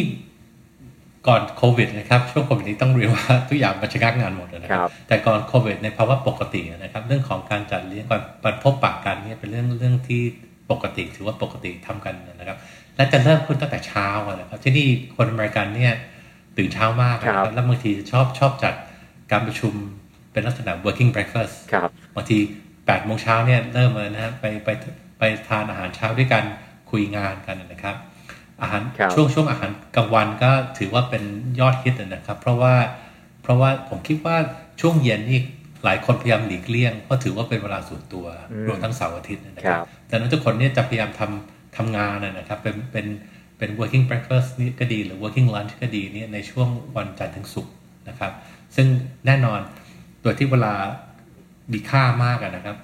[1.28, 10.22] ก่อนโควิดนะครับช่วงโควิดนี้ต้องเรียนว่าทุกอย่างมันชะงักงานหมดนะคครัรับบแต่ก่อนโควิดในภาวะปกตินะครับ เรื่องของการจัดเลี้ยงการการพบปะกันเนี่ยเป็นเรื่องเรื่องที่
[10.72, 12.58] ปกติถือว่าปกติทำกันนะครับ
[12.96, 15.94] และจะเริ่มขึ้นตั้งแต่เช้าอะนะครับที่นี่คนอเมริกันเนี่ย
[16.58, 18.74] ตื่นเช้ามากนะคครัรับบแล้วบางทีชอบชอบจัด
[19.32, 19.74] การประชุม
[20.32, 24.70] เป็นลักษณะ working breakfast ครับบางที8ปดโมงเช้าเนี่ยเริ่มเลยนะฮะไปไป
[25.20, 26.44] ไปทานอาหารเช้าด้วยกัน
[26.92, 27.96] คุยงานกันนะครับ
[28.62, 31.24] อาหารครับช่วงช่วงอาหารกลางวันก็ถือว่าเป็น
[31.60, 32.76] ยอดฮิตนะครับ เพราะว่า
[33.44, 34.38] เพราะว่าผมคิดว่า
[34.82, 35.40] ช่วงเย็นนี่
[35.84, 43.06] หลายคนพยายามหลีกเลี่ยงเพราะถือว่าเป็นเวลาส่วนตัวอืมรวมทั้งเสาร์อาทิตย์นะคครัรับบดังนั้นทุกคนเนี่ยจะพยายามทำ ทำงานนะครับ เป็นเป็น
[43.58, 47.74] เป็น working breakfast นี่ก็ดีหรือ working lunch ก็ดีเนี่ยในช่วงวันจันทร์ถึงศุกร์
[48.10, 48.32] นะครับ
[48.76, 48.88] ซึ่ง
[49.26, 49.60] แน่นอน
[50.22, 50.74] โดยที่เวลา
[51.72, 52.78] มีค่ามากนะครับ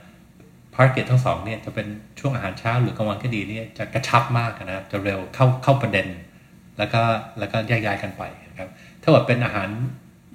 [0.73, 1.88] ภารกิจทั้งสองเนี่ยจะเป็น
[2.19, 6.08] ช่วงอาหารเช้าหรือกลางวันก็ดีเนี่ยจะกระชับมากนะครับจะเร็วเข้าเข้าประเด็น
[6.78, 7.02] แล้วก็
[7.39, 8.69] แล้วก็แยกย้ายกันไปนะครับ
[9.02, 9.69] ถ้าว่าเป็นอาหาร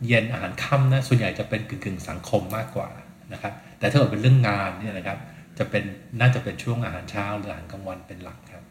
[0.07, 2.89] เย็นอาหารค่ำนะส่วนใหญ่จะเป็นกึ่งกึ่งสังคมมากกว่า
[3.33, 5.19] นะครับแต่ถ้าว่าเป็นเรื่องงานเนี่ยนะครับ
[5.59, 5.85] จะเป็น
[6.21, 8.63] น่าจะเป็นช่วงอาหารเช้าหรืออาหารกลางวันเป็นหลักครับ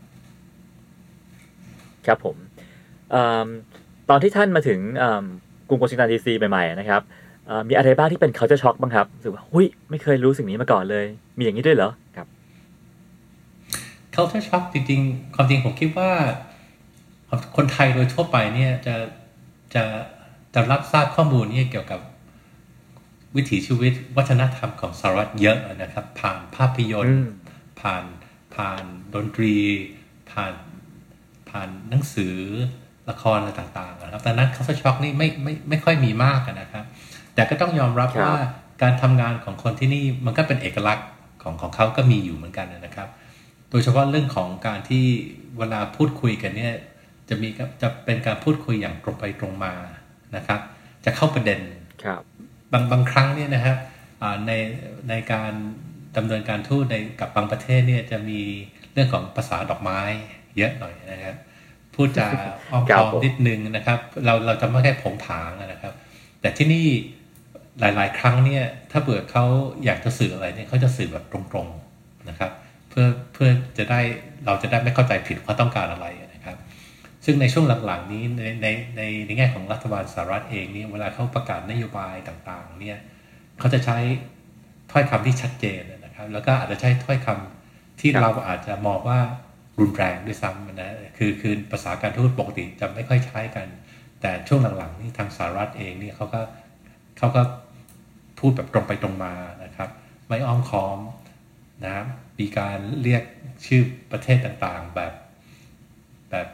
[2.05, 2.37] ครับผม
[3.13, 3.15] อ
[4.09, 4.79] ตอนที่ท่านมาถึง
[5.67, 7.01] กรุงวอชิงตันดีซีใหม่ๆนะครับ
[7.69, 11.05] มีอะไรบ้างที่เป็นเขาจะช็อกบ้างครับรู้สึกว่าหุ้ยไม่เคยรู้สิ่งนี้มาก่อนเลย
[11.37, 12.27] มีอย่างนี้ด้วยเหรอครับ
[14.15, 16.11] culture shock จริงๆ ความจริงผมคิดว่า
[17.57, 18.95] คนไทยโดยทั่วไปเนี่ยจะ
[19.75, 19.83] จะ
[20.53, 21.99] จะรับทราบข้อมูลนี่เกี่ยวกับ
[23.35, 27.29] วิถีชีวิตวัฒนธรรมของสหรัฐเยอะนะครับ ผ่านภาพยนตร์
[27.81, 28.03] ผ่าน
[28.55, 28.83] ผ่าน
[29.15, 29.55] ดนตรี
[30.31, 30.53] ผ่าน
[31.49, 32.35] ผ่านหนังสือ
[33.09, 36.85] ละครอะไรต่างๆนะครับแต่นั้น culture shock นี่ไม่ไม่ไม่ค่อยมีมากนะครับ
[37.35, 38.33] แต่ก็ต้องยอมรับว่า
[38.81, 41.07] การทำงานของคนที่นี่มันก็เป็นเอกลักษณ์
[41.43, 43.09] ของของเขาก็มีอยู่เหมือนกันนะครับ
[43.69, 45.05] โดยเฉพาะเรื่องของการที่
[45.57, 46.73] เวลาพูดคุยกันเนี่ย
[47.29, 47.47] จะมี
[47.81, 49.73] จะเป็นการพูดคุยอย่างตรงไปตรงมา
[50.35, 50.59] นะครับ
[51.05, 51.59] จะเข้าประเด็น
[52.03, 52.15] ครั
[52.73, 53.75] บางบางครั้งเนี่ยนะฮะ
[54.47, 54.51] ใน
[55.09, 55.53] ในการ
[56.17, 58.41] ดำเนินการทูตในกับบางประเทศเนี่ยจะมี
[58.93, 59.99] เรื่องของภาษาดอกไม้
[60.57, 61.35] เยอะหน่อยนะครับ
[61.95, 62.27] พูดจา
[62.71, 65.93] อ้อมค้อมนิดนึงนะครับ เราเราจะไม่แค่ผงผางนะครับ
[66.41, 66.87] แต่ที่นี่
[67.79, 69.45] หลาย ๆ ครั้งเนี่ย ถ้าเบื่อเขา
[69.85, 72.51] อยากจะสื่ออะไรเนี่ยเขาจะสื่อแบบตรงๆนะครับ
[72.89, 73.99] เพื่อเพื่อจะได้
[74.45, 76.07] เราจะได้ไม่เข้าใจผิดว่าต้องการอะไร
[77.25, 82.97] ซึ่งในช่วงหลังๆนี้ในในในในแง่ของรัฐบาลสหรัฐเองนี่เวลาเขาประกาศนโยบายต่างๆเนี่ย
[83.59, 83.97] เขาจะใช้
[84.91, 89.19] ถ้อยคำที่ชัดเจนนะครับ แล้วก็อาจจะใช้ถ้อยคำที่เราอาจจะมองว่า
[89.79, 93.67] รุนแรงด้วยซ้ำนะคือคือภาษาการทูตปกติจะไม่ค่อยใช้กัน
[94.21, 96.41] แต่ช่วงหลังๆนี้ทางสหรัฐเองนี่เขาก็
[97.17, 97.41] เขาก็
[98.39, 99.89] พูดแบบตรงไปตรงมานะครับ
[100.27, 100.99] ไม่อ้อมค้อม
[101.85, 101.95] นะ
[102.39, 103.23] มีการเรียก
[103.65, 103.81] ชื่อ
[104.11, 105.13] ประเทศต่างๆแบบ
[106.31, 106.47] แบบ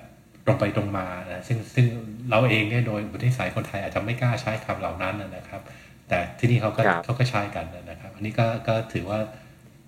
[0.48, 1.86] ตรงไปตรงมานะซึ่งซึ่ง
[2.30, 5.62] เราเองเนี่ยโดยบุติสายคนไทยอาจจะไม่กล้าใช้คำเหล่านั้นนะครับ
[6.10, 9.20] แต่ที่นี่เขาก็เขาก็ใช้กันนะครับ อันนี้ก็ก็ถือว่า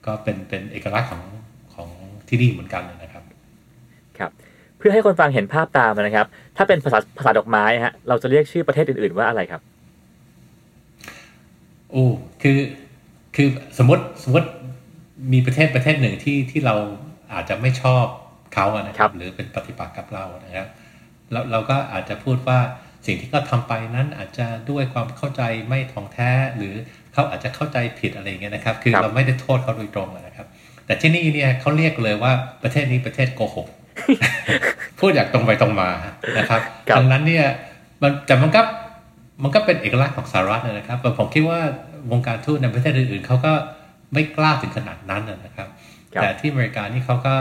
[0.06, 1.24] ก็เป็นเป็นเอกลักษณ์ของ
[1.74, 1.90] ของ
[2.28, 3.24] ที่นี่เหมือนกันนะครับ
[4.18, 4.32] ครับ
[4.78, 9.62] เพื่อให้คนฟังเห็นภาพตามนะครับ ถ้าเป็นภาษาภาษาดอกไม้ฮะเราจะเรียกชื่อประเทศอื่น ๆ ว่าอะไรครับ
[11.92, 12.06] โอ้
[12.42, 12.58] คือ
[13.36, 14.48] คือสมมติสมมติ
[15.34, 16.76] มีประเทศประเทศหนึ่งที่ที่เรา
[17.34, 18.06] อาจจะไม่ชอบ
[18.54, 20.68] เขานะครับหรือเป็นปฏิปักษ์กับเรานะครับ
[21.32, 22.60] เราเราก็อาจจะพูดว่า
[23.06, 26.74] สิ่งที่เขาทาไปนั้นอาจจะด้วยความเข้าใจไม่ท่องแท้ หรือ
[27.14, 30.48] เขาอาจจะเข้าใจผิดอะไรเงี้ยนะครับ คือเราไม่ได้โทษเขาโดยตรงนะครับ
[30.86, 32.32] แต่ที่นี่เนี่ยเขาเรียกเลยว่า
[32.64, 33.68] ประเทศนี้ประเทศโกหก
[35.00, 35.90] พูดอย่างตรงไปตรงมา
[36.38, 36.62] นะครับ
[36.98, 37.46] ดังนั้นเนี่ย
[38.02, 38.62] มันแต่มันก็
[39.44, 41.60] มันก็เป็นเอกลักษณ์ของสหรัฐนะครับแต่ผมคิดว่า
[42.12, 43.54] วงการทูตในประเทศอื่นๆเขาก็
[44.14, 45.68] ไม่กล้าถึงขนาดนั้นนะครับ
[46.22, 47.34] แต่ที่อเมริกานี่เขาก็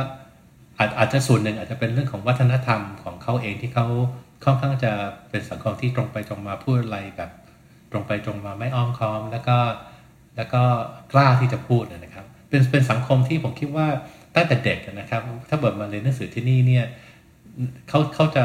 [0.79, 3.87] อาจอาจจะส่วนหนึ่งอาจจะเป็นเรื่องของวัฒนธรรมของเขาเองที่เขา
[4.45, 4.93] ค่อนข้างจะ
[5.31, 7.31] เป็นสังคมที่ตรงไปตรงมาพูดอะไรแบบ
[7.91, 9.57] ตรงไปตรงมาไม่อ้อมค้อม แล้วก็
[10.37, 10.63] แล้วก็
[11.13, 13.87] กล้าที่จะพูดนะครับ เป็นเป็นสังคมที่ผมคิดว่า
[14.35, 16.85] ตั้งแต่เด็กนะครับ ถ้าเบิดมาเรียนหนังสือที่นี่เนี่ย
[17.89, 18.45] เขาเขาจะ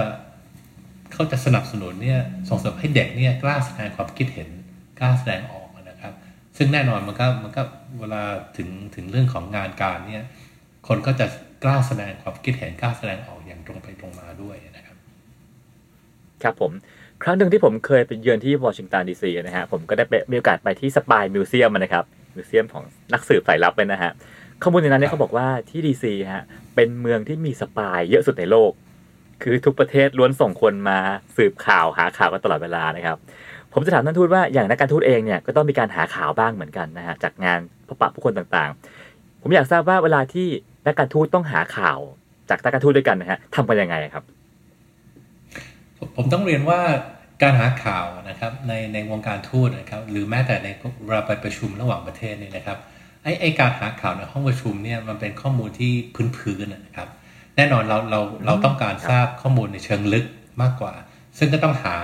[1.14, 2.20] เขาจะสนับสนุนเนี่ย
[2.50, 4.50] ส่งเสริมให้เด็กเนี่ยกล้าแสดงความคิดเห็น
[5.00, 6.14] กล้าแสดงออกนะครับ
[6.58, 7.64] ซึ่งแน่นอนมันก็มันก็
[8.00, 8.24] เวลา
[8.58, 10.26] ถึงถึงเรื่องของงานการเนี่ย
[10.88, 11.26] คนก็จะ
[11.64, 14.98] กล้าแสดงความคิดเห็นกล้าแสดงออกอย่างตรงไปตรงมาด้วยนะครับ
[16.44, 16.72] ครับผม
[17.24, 22.04] ครั้งหนึ่งที่ผมเคยไปเยือนที่วอชิงตันดีซีนะฮะผมก็ได้มีโอกาสไปที่ Spy Museum นะครับ
[22.36, 24.12] museum ของนักสืบสายลับเลยนะฮะ
[24.62, 26.44] ข้อมูลในนั้นเนี่ยเขาบอกว่าที่ดีซีฮะ
[26.76, 28.72] เป็นเมืองที่มี spy เยอะสุดในโลก
[29.44, 31.00] คือทุกประเทศล้วนส่งคนมา
[31.38, 33.18] สืบข่าวหาข่าวกันตลอดเวลานะครับ
[33.74, 40.48] ผมจะถามท่านทูตว่าอย่างนักการทูตเองเนี่ยก็ต้องมีการหาข่าวบ้างเหมือนกันนะฮะจากงานพบปะผู้คนต่างๆ ผมอยากทราบว่าเวลาที่
[40.86, 42.00] นักการทูตต้องหาข่าว
[42.50, 44.24] จากนักการทูตด้วยกันนะฮะทำกันยังไงครับ
[46.16, 46.80] ผมต้องเรียนว่า
[47.42, 50.68] การหาข่าวนะครับในในวงการทูตนะครับ หรือแม้แต่ใน
[51.06, 52.78] เวลาไปประชุมระหว่างประเทศนี่นะครับ
[53.24, 55.92] ไอ้ไอการหาข่าวในห้องประชุมเนี่ยมันเป็นข้อมูลที่
[56.38, 57.10] พื้นๆนะครับ
[57.56, 60.26] แน่นอนเราเราเราต้องการทราบข้อมูลในเชิงลึก
[60.62, 60.94] มากกว่า
[61.38, 61.96] ซึ่งก็ต้องหา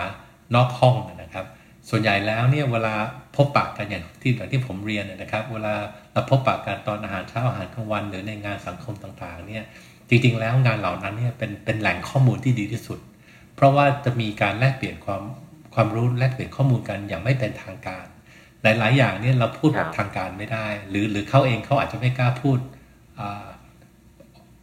[0.56, 1.46] นอกห้องนะครับ
[1.90, 2.96] ส่วนใหญ่แล้วเนี่ยเวลา
[3.29, 5.76] พ บปะกันอย่างที่อย่างที่ผมเรียนนะครับ เวลา
[6.14, 9.64] เราพบปะกันตอนอาหารเช้าอาหารกลางวัน หรือในงานสังคมต่างๆเนี่ย
[10.10, 13.00] จริงๆ แล้วงานเหล่านั้นเนี่ยเป็นเป็นแหล่งข้อมูลที่ดีที่สุด
[13.56, 15.22] เพราะว่าจะมีการแลกเปลี่ยนความ
[15.74, 18.06] ความรู้แลกเปลี่ยนข้อมูลกันอย่างไม่เป็นทางการ
[18.64, 22.60] หลายๆ อย่างเนี่ยเราพูดแบบทางการไม่ได้ หรือหรือเขาเองเขาอาจจะไม่กล้าพูด
[23.20, 23.22] อ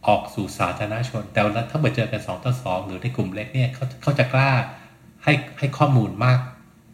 [0.07, 4.51] ออกสู่สาธารณชน แต่ถ้าเกิดเจอกัน2ต่อ2หรือในกลุ่มเล็กเนี่ยเขาเขาจะกล้า
[5.23, 6.39] ให้ให้ข้อมูลมาก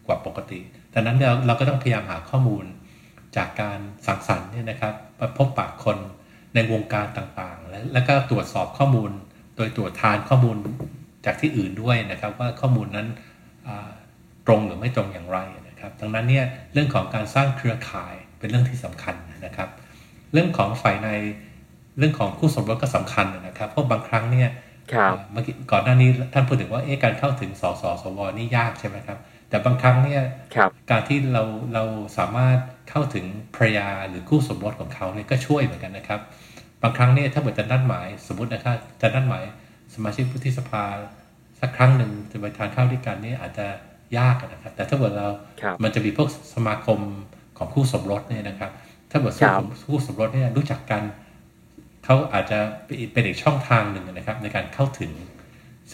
[0.06, 0.60] กว่าปกติ
[0.94, 2.64] ดังนั้นเราเราก็ต้องพยายามหาข้อมูล
[3.36, 4.94] จากการสังสรรค์เนี่ยนะครับ
[5.36, 5.98] พบปะคน
[6.54, 9.10] ในวงการต่างๆ และแล้วก็ตรวจสอบข้อมูล
[9.56, 10.56] โดยตรวจทานข้อมูล
[11.26, 13.08] จากที่อื่นด้วยนะครับ ว่าข้อมูลนั้น
[14.46, 19.14] ตรงหรือไม่ตรงอย่างไรนะครับ ดังนั้นเนี่ยเรื่องของการสร้างเครือข่ายเป็นเรื่องที่สำคัญ
[19.46, 19.68] นะครับ
[20.32, 21.08] เรื่องของฝ่ายใน
[21.98, 24.50] เรื่องของคู่สมรสก็สำคัญนะครับ เพราะบางครั้งเนี่ย
[25.32, 29.18] เมื่อกี้ก่อนหน้านี้ท่านพูดถึงว่าเอ๊การเข้าถึงสสสวนี่ยากใช่ไหมครับ
[29.54, 30.22] แต่บางครั้งเนี่ย
[30.90, 31.42] การที่เรา
[31.74, 31.84] เรา
[32.18, 32.58] สามารถ
[32.90, 36.20] เข้าถึงภรรยาหรือคู่สมรสของเขาเนี่ยก็ช่วยเหมือนกันนะครับ
[36.82, 39.44] บางครั้งเนี่ยถ้าเกิดจะนัดหมายสมมตินะครับจะนัดหมาย
[39.94, 40.84] สมาชิกวุฒิสภา
[41.60, 43.66] สักครั้งหนึ่งจะไปทานข้าวด้วยกันนี่อาจจะ
[44.18, 45.28] ยากนะครับ แต่ถ้าเกิดเรา
[45.82, 46.98] มันจะมีพวกสมาคม
[47.58, 48.70] ของคู่สมรสเนี่ยนะครับ
[49.10, 49.32] ถ้าเกิด
[49.86, 51.02] คู่สมรสเนี่ยรู้จักกัน
[52.04, 52.58] เขาอาจจะ
[53.12, 55.10] เป็นอีกช่องทางหนึ่งนะครับ ในการเข้าถึง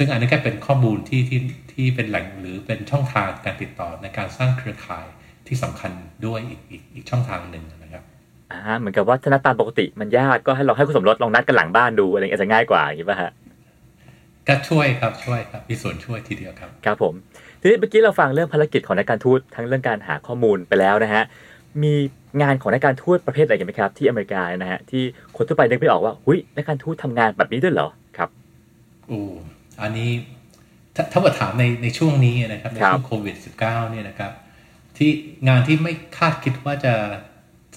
[0.03, 1.41] ซึ่งอันนี้ก็เป็นข้อมูลที่ที่
[1.73, 5.07] ที่เป็นแหล่งหรือเป็นช่องทางการติดต่อในการสร้างเครือข่าย
[5.47, 5.91] ที่สำคัญ
[6.27, 8.03] ด้วยอีกอีกอีกช่องทางหนึ่งนะครับ
[8.53, 13.31] อ่าเหมือนกับว่าถ้านัดตามปกติมันยากก็ให้ลองให้คุณสมรสลองนัดกันหลังบ้านดูอะไรเงี้ยจะง่ายกว่าอย่างนี้ป่ะฮะ
[14.49, 17.15] ก็ช่วยครับช่วยครับมีส่วนช่วยทีเดียวครับครับผม
[17.61, 21.23] ทีนี้เมื่อกี้เราฟังเรื่องภารกิจของนักการทูตทั้งเรื่องการหาข้อมูลไปแล้วนะฮะ
[21.83, 21.95] มี
[22.43, 25.03] งานของนักการทูตประเภทอะไรกันไหมครับที่อเมริกานะฮะที่
[25.37, 28.29] คนทั่วไปนึกไม่ออกว่าหุยนักการทูตทำงานแบบนี้ด้วยเหรอครับ
[29.09, 29.21] โอ้
[29.83, 30.11] อันนี้
[30.95, 34.33] ถ้าถ้าว่าถามในในช่วงนี้นะครับในช่วงโควิด -19 เนี่ยนะครับ
[34.97, 35.11] ที่
[35.49, 36.95] งานที่ไม่คาดคิดว่าจะ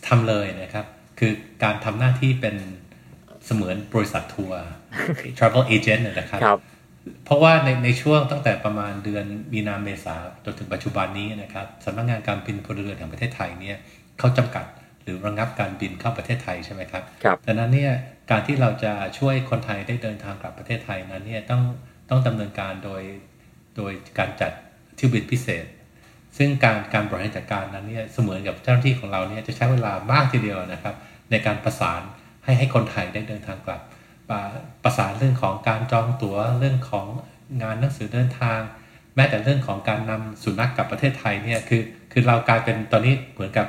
[0.08, 0.86] ทำเลยนะครับ
[1.20, 1.32] คือ
[1.64, 2.56] การทำหน้าที่เป็น
[3.46, 4.62] เสมือนบริษัททัวร์
[5.38, 6.60] travel agent นะครับรบ
[7.26, 13.78] เพราะว่าในในช่วงตั้งแต่ประมาณเดือนมีนาเมษาจนถึงปัจจุบันนี้นะครับสำนักงงานการบินพลเรือนแห่งประเทศไทยเนี่ย
[14.20, 14.66] เขาจำกัด
[15.04, 17.94] หรือระงับการบินเข้าประเทศไทยใช่ไหมครับครับดังนั้นเนี่ย
[18.32, 21.64] การที่เราจะช่วยคนไทยได้เดินทางกลับประเทศไทยนั้นเนี่ยต้อง
[22.10, 23.02] ต้องดำเนินการโดย
[23.78, 24.52] โดยการจัด
[24.96, 25.66] เที่ยวบินพิเศษ
[26.38, 30.96] ซึ่งการการบริหารจัดการนั้นเนี่ยเสมือนกับเจ้าหน้าที่ของเราเนี่ยจะใช้เวลามากทีเดียวนะครับ
[31.32, 32.02] ในการประสาน
[32.44, 33.82] ให้ให้คนไทยได้เดินทางกลับ
[34.84, 37.08] ประสานเรื่องของการจองตัว๋วเรื่องของ
[37.64, 38.60] งานหนังสือเดินทาง
[39.16, 43.68] แม้แต่เรื่องของการนำสุนัขกกลับประเทศไทยเนี่ยคือคือเรากลายเป็นตอนนี้เหมือนกับ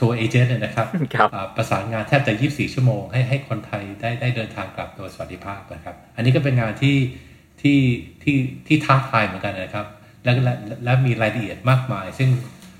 [0.00, 0.86] ทัวร์เอเจนต์เนี่ยนะครับ
[1.20, 6.96] รบประสานงานแทบจะ 24 ชั่วโมงให้ให้คนไทยได้ได้เดินทางกลับโดยสวัสดิภาพนะครับ อันนี้ก็เป็นงานที่
[7.64, 7.80] ที่
[8.22, 9.86] ที่ที่ท้าทายเหมือนกันนะครับ
[10.24, 12.28] และและและมีรายละเอียดมากมาย ซึ่ง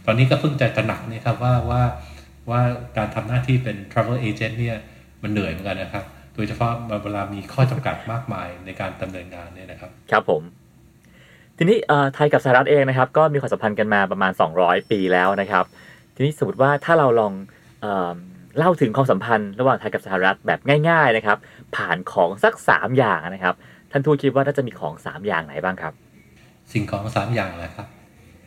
[0.07, 1.83] ตอนนี้ก็เพิ่งจะตระหนักนี่ครับว่าว่า
[2.51, 2.61] ว่า
[2.97, 4.77] การทำหน้าที่เป็น travel agent เนี่ย
[5.23, 10.43] มันเหนื่อยเหมือนกันนะครับ โดยเฉพาะเวลามีข้อจำกัดมากมายในการดำเนินงานเนี่ยนะครับ ครับผม
[11.57, 11.79] ทีนี้
[12.15, 15.65] ไทยกับสหรัฐเองนะครับ ก็มีความสัมพันธ์กันมาประมาณ 200 ปีแล้วนะครับ
[16.15, 17.33] ทีนี้สมมติว่าถ้าเราลอง
[17.83, 21.39] เเล่าถึงความสัมพันธ์ระหว่างไทยกับสหรัฐแบบง่าย ๆนะครับ
[21.77, 23.55] ผ่านของสัก 3 อย่างนะครับ
[23.97, 25.93] ท่านทูตคิดว่าน่าจะมีของ3อย่างไหนบ้างครับ
[26.73, 27.87] สิ่งของ3อย่างแหละครับ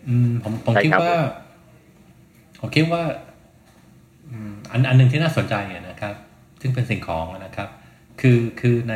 [0.08, 1.16] อืม ผมผมคิดว่า
[2.60, 3.04] ผมคิดว่า
[4.72, 5.56] อันอันหนึ่งที่น่าสนใจ
[5.90, 6.16] นะครับ
[6.62, 7.70] ซึ่งเป็นสิ่งของนะครับ
[8.22, 8.96] คือคือใน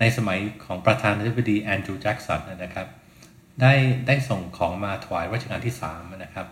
[0.00, 2.86] ในสมัยของประธานาธิบดีแอนดรูว์แจ็กสันนะครับ
[3.60, 3.72] ได้
[4.06, 6.46] ได้ส่งของมาถวายรัชกาลที่สามนะครับ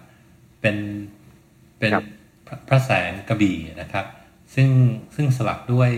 [0.60, 0.76] เป็น
[1.78, 1.92] เป็น
[2.68, 4.06] พระแสงกระบี่นะครับ
[4.54, 4.68] ซึ่ง
[5.14, 5.90] ซึ่งสลักด้วย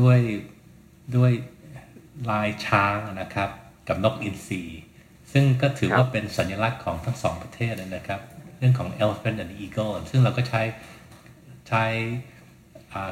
[0.00, 0.18] ด้วย
[1.16, 1.32] ด้วย
[2.30, 3.50] ลายช้างนะครับ
[3.88, 4.62] กับนกอินทรี
[5.32, 8.20] ซึ่งก็ถือว่าเป็นสัญลักษณ์ของทั้งสองประเทศนะครับ
[8.58, 10.62] เรื่องของ elephant and eagle ซึ่งเราก็ใช้
[11.68, 11.84] ใช้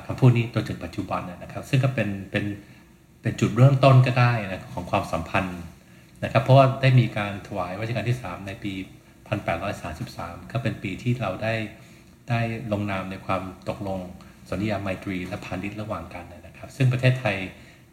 [0.07, 2.45] คำพูดนี้ตัวถึงปัจจุบันนะครับ ซึ่งก็เป็นเป็น
[3.23, 5.61] เป็นจุดเริ่มต้นก็ได้นะของความสัมพันธ์
[6.25, 8.73] นะครับ เพราะว่าได้มีการถวายรัชกาลที่ 3 ในปี
[9.63, 11.55] 1833 ก็เป็นปีที่เราได้
[12.29, 12.41] ได้
[12.73, 14.01] ลงนามในความตกลง
[14.51, 17.37] สัญญาไมตรีและพาณิชย์ระหว่างกันนะครับ ซึ่งประเทศไทย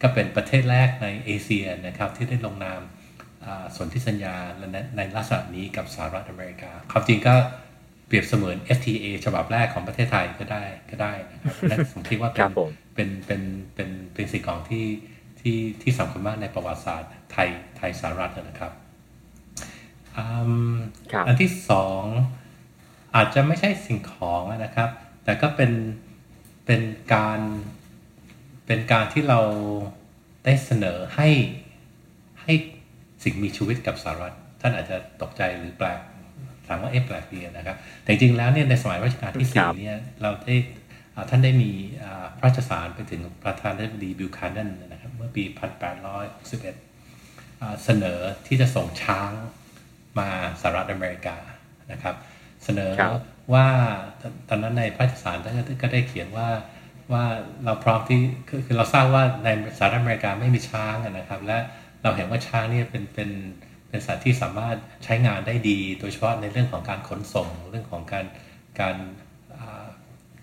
[0.01, 2.81] ก็เป็นประเทศแรกในเอเชียนะครับที่ได้ลงนาม
[3.75, 4.35] สนธิสัญญา
[4.97, 7.35] ในลักษณะนี้กับสหรัฐอเมริกา ความจริงก็
[8.07, 12.49] เปรียบเสมือน FTA ฉบับแรกของประเทศไทยก็ได้ก็ได้นะครับและผมคิดว่าเป็น
[12.95, 13.41] เป็นเป็น
[13.75, 14.87] เป็นเป็นสิ่งของที่
[15.39, 18.73] ที่ที่สำคัญมากในประวัติศาสตร์ไทยไทยสหรัฐนะครับ
[21.27, 22.03] อันที่สอง
[23.15, 24.89] อาจจะไม่ใช่สิ่งของนะครับ
[25.23, 25.71] แต่ก็เป็น
[26.65, 26.81] เป็น
[27.13, 27.39] การ
[28.69, 29.39] เป็นการที่เรา
[30.45, 31.29] ได้เสนอให้
[32.43, 32.53] ให้
[33.23, 35.99] สิ่งมีชีวิตกับสหรัฐ ท่านอาจจะตกใจหรือแปลก
[36.67, 40.55] ถามว่าเอ๊ะแปลกดีนะครับ แต่จริงแล้วเนี่ยในสมัยรัชกาลที่สี่เนี่ยเราได้
[41.29, 41.71] ท่านได้มี
[42.37, 45.43] พระราชสารไปถึงประธานาธิบดีบิลคานันนะครับเมื่อปี
[47.03, 49.31] 1861 เสนอที่จะส่งช้าง
[50.19, 50.29] มา
[50.61, 51.37] สหรัฐอเมริกา
[51.91, 52.15] นะครับ
[52.63, 52.91] เสนอ
[53.53, 53.67] ว่า
[54.49, 56.49] ตอนนั้นในพระราชสารท่านก็ได้เขียนว่า
[57.13, 57.25] ว่า
[57.65, 61.57] เราพร้อมที่คือคือเราทราบว่าในสหรัฐอเมริกาไม่มีช้างอะนะครับ และ
[62.03, 63.29] เราเห็นว่าช้างเนี่ยเป็นเป็น
[63.89, 68.25] เป็นสัตว์ที่สามารถใช้งานได้ดี โดยเฉพาะในเรื่องของการขนส่งเรื่องของการ
[68.79, 68.95] การ
[69.57, 69.85] อ่า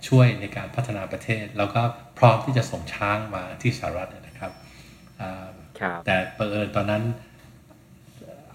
[0.09, 1.83] ช่วยในการพัฒนาประเทศ เราก็
[2.19, 4.53] พร้อมที่จะส่งช้างมาที่สหรัฐนะครับ
[5.21, 5.49] อ่า
[5.81, 7.05] ครับแต่เผอิญตอนนั้น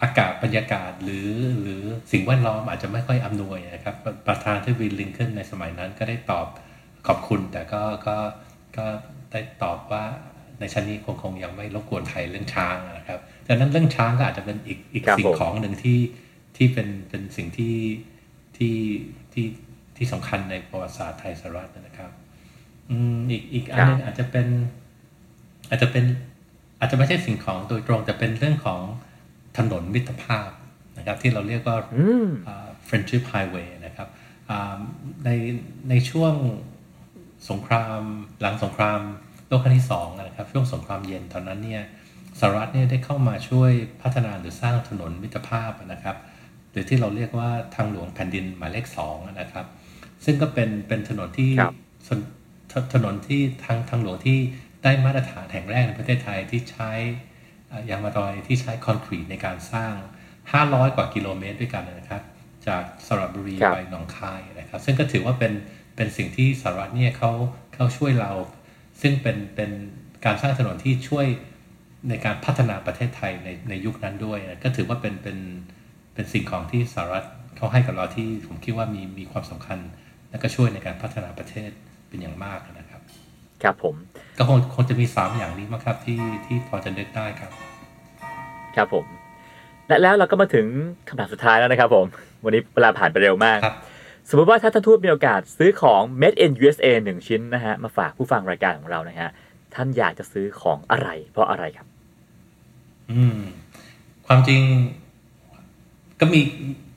[0.02, 1.30] อากาศบรรยากาศหรือ
[1.62, 6.48] หรือสิ่งแวดล้อมอาจจะไม่ค่อยอำนวยนะครับ ประประธานที่วินลิงขึ้นในสมัยนั้นก็ได้ตอบ
[7.08, 8.18] ขอบคุณแต่ก็ก็
[8.78, 8.86] ก็
[9.32, 10.04] ได้ตอบว่า
[10.60, 16.00] ในชั้นนี้คงคงยังไม่รบกวนไทยเรื่องช้างนะครับดังนั้นเรื่องช้างก็อาจจะเป็นอีกอีกครับสิ่ผงมของหนึ่งที่
[16.58, 17.78] ที่เป็นเป็นสิ่งที่
[18.58, 18.76] ที่
[19.34, 19.46] ที่
[19.98, 22.12] ที่สำคัญในประวัติศาสตร์ไทยสหรัฐนะครับ
[22.90, 24.48] อืมอีกอีกอันหนึงอาจจะเป็น
[25.70, 26.06] อาจจะเป็น
[26.80, 28.80] อาจจะไม่ใช่สิ่งของโดยตรง แต่เป็นเรื่องของ
[29.58, 30.50] ถนนมิตรภาพ
[30.98, 34.08] นะครับ ที่เราเรียกว่าอืมอ่า friendship highway นะครับ
[34.50, 34.78] อ่า
[35.26, 35.30] ใน
[35.90, 36.34] ในช่วง
[37.50, 38.02] สงคราม
[38.42, 39.00] หลังสงคราม
[39.48, 41.84] โลกครั้งที่สองนะครับช่วงสงครามเย็นตอนนั้นเนี่ย
[42.40, 46.18] สหรัฐเนี่ยได้เข้ามาช่วยพัฒนาหรือสร้างถนนมิตรภาพนะครับ
[46.72, 49.66] หรือที่เราเรียกว่าทางหลวงแผ่นดินหมายเลขสองนะครับ
[50.26, 51.74] ซึ่งก็เป็นเป็นถนนที่ครับ
[52.08, 52.20] ถน
[52.72, 54.40] ถถนนที่ทางทางหลวงที่
[54.84, 56.92] ได้มาตรฐานแห่งแรกในประเทศไทยที่ใช้
[57.72, 59.94] อ่ายางมะตอยที่ใช้คอนกรีตในการสร้าง
[60.44, 62.24] 500 กว่ากิโลเมตรด้วยกันนะครับ
[62.68, 65.54] จากสระบุรีครับไปหนองคายนะครับ ซึ่งก็ถือว่าเป็น
[65.96, 67.32] เป็นสิ่งที่สหรัฐเนี่ยเขา
[67.76, 68.32] เขาช่วยเรา
[69.02, 69.72] ซึ่งเป็นเป็น
[70.26, 71.26] การสร้างถนนที่ช่วย
[72.10, 75.38] ในการพัฒนาประเทศไทยในในยุคนั้นด้วยนะก็ถือว่าเป็นเป็น
[76.14, 77.26] เป็นสิ่งของที่สหรัฐ
[77.58, 79.80] เขาให้กับเราที่ผมคิดว่ามีมีความสำคัญ
[80.30, 81.70] และก็ช่วยในการพัฒนาประเทศ
[82.10, 83.02] เป็นอย่างมากนะครับ
[83.64, 83.96] ครับผม
[84.38, 87.52] ก็คงคงจะมีสามอย่างนี้มั้งครับที่ที่พอจะนึกได้ครับ
[88.76, 89.06] ครับผม
[89.88, 90.66] และแล้วเราก็มาถึง
[91.08, 92.06] คำถามสุดท้ายแล้วนะครับผม
[92.44, 93.76] วันนี้เวลาผ่านไปเร็วมากครับ
[94.32, 99.30] สมมติว่าถ้าท่านทูตมีโอกาสซื้อของ Made in USA หนึ่งชิ้นนะฮะมาฝากผู้ฟังรายการของเรานะฮะ
[99.76, 101.88] ท่านอยากจะซื้อของอะไร เพราะอะไรครับ
[103.12, 103.40] อืม
[104.28, 104.62] ความจริง
[106.20, 106.40] ก็มี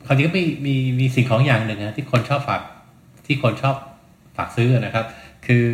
[0.07, 2.63] ความจริงก็มีมีมีสิ่งของอย่างหนึ่งนะที่คนชอบฝาก
[3.27, 3.77] ที่คนชอบ
[4.37, 5.05] ฝากซื้อนะครับ
[5.47, 5.67] คือ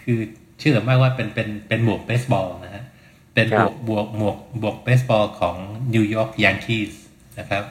[0.00, 0.18] คือ
[0.58, 2.84] เชื่อหรือไม่ว่าเป็นเป็นเป็นหมวกเบสบอลนะฮะ
[3.34, 5.56] เป็นหมวกบวกหมวกบวกเบสบอลของ
[5.94, 6.92] New York Yankees
[7.38, 7.64] นะครับ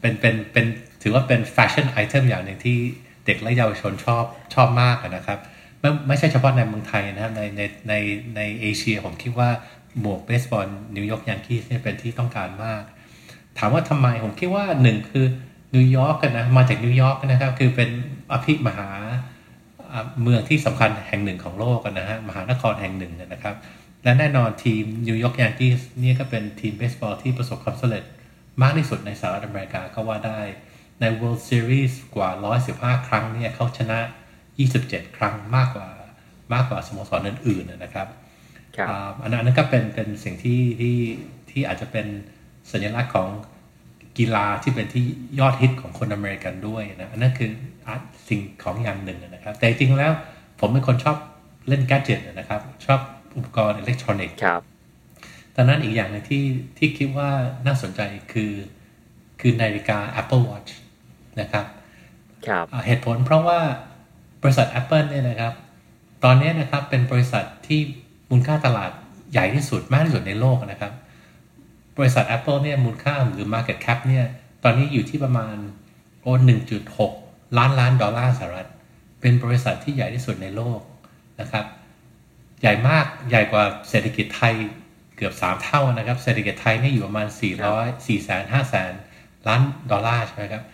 [0.00, 0.66] เป็นเป็นเป็น
[1.06, 2.78] ถือว่าเป็น fashion item อย่างหนึ่งที่
[3.26, 5.38] เด็กและเยาวชนชอบชอบมากนะครับ
[5.80, 7.94] ไม่ไม่ใช่เฉพาะในเมืองไทยนะครับในในใน
[8.36, 9.50] ในเอเชียผมคิดว่า
[10.00, 12.82] หมวกเบสบอลนิวยอร์ก Yankees เนี่ยเป็นที่ต้องการมาก
[13.58, 15.26] ถามว่าทำไมผมคิดว่าหนึ่งคือ
[15.74, 17.90] นิวยอร์กกันนะมาจากนิวยอร์กนะครับ คือเป็น
[18.32, 18.88] อภิมหา
[19.92, 23.56] อ่าเมืองที่สำคัญแห่งหนึ่งของโลกกันนะฮะมหานครแห่งหนึ่งนะครับ
[24.04, 25.70] และแน่นอนทีมนิวยอร์ก Yankees
[26.00, 28.04] เนี่ยก็เป็นทีมเบสบอลที่ประสบความสำเร็จ
[28.62, 30.40] มากที่สุดในสหรัฐอเมริกาก็ว่าได้
[31.00, 32.30] ใน World Series กว่า
[32.68, 33.98] 115 ครั้งเนี่ยเขาชนะ
[34.58, 35.88] 27 ครั้งมากกว่า
[36.52, 38.08] มากกว่าสโมสรอื่นๆนะครับ
[38.76, 40.98] ครับอ่าอันนั้นอันนั้นก็เป็นเป็นสิ่งที่ที่
[41.50, 42.06] ที่อาจจะเป็น
[42.72, 43.28] สัญลักษณ์ของ
[44.18, 45.04] กีฬาที่เป็นที่
[45.38, 47.50] ยอดฮิตของคนอเมริกันด้วยนะอันนั้นคือ
[47.86, 50.12] อาร์ตสิ่งของอย่างหนึ่งนะครับ แต่จริงๆแล้ว
[50.60, 51.16] ผมเป็นคนชอบ
[51.68, 53.00] เล่นแกดเจิตนะครับ ชอบ
[53.36, 54.60] อุปกรณ์อิเล็กทรอนิกส์ครับ
[55.56, 56.44] ดังนั้นอีกอย่างหนึงที่
[56.78, 57.30] ที่คิดว่า
[57.66, 58.00] น่าสนใจ
[58.32, 58.52] คือ
[59.40, 60.70] คือนาฬิกา Apple Watch
[61.40, 61.66] นะครับ
[62.46, 63.60] ครับอ่าเหตุผลเพราะว่า
[64.42, 65.52] บริษัท Apple เนี่ยนะครับ
[66.24, 67.80] ตอนนี้นะครับเป็นบริษัทที่
[68.30, 68.90] มูลค่าตลาด
[69.32, 70.92] ใหญ่ที่สุดมากที่สุดในโลกนะครับ
[71.98, 74.24] บริษัท Apple เนี่ยมูลค่าหรือ Market Cap เนี่ย
[74.64, 75.56] ตอนนี้อยู่ที่ประมาณ
[76.22, 76.32] โอ้
[76.94, 78.68] 1.6ล้านล้านดอลลาร์สหรัฐ
[79.20, 80.80] เป็นบริษัทที่ใหญ่ที่สุดในโลก
[81.40, 81.64] นะครับ
[82.60, 84.54] ใหญ่มากใหญ่กว่าเศรษฐกิจไทย
[85.16, 87.28] เกือบ 3 เท่านะครับ เศรษฐกิจไทยนี่อยู่ประมาณ
[87.68, 88.92] 400 4แสน5แสน
[89.48, 90.64] ล้านดอลลาร์ใช่ไหมครับ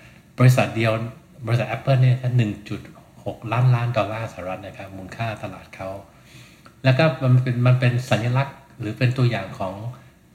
[0.40, 0.92] บริษัทเดียว
[1.46, 2.50] บริษัท Apple เนี่ยแค่
[2.96, 5.90] 1.6ล้านล้านดอลลาร์สหรัฐนะครับมูลค่าตลาดเขา
[6.84, 9.74] แล้วก็มันเป็นมันเป็นสัญลักษณ์ หรือเป็นตัวอย่างของ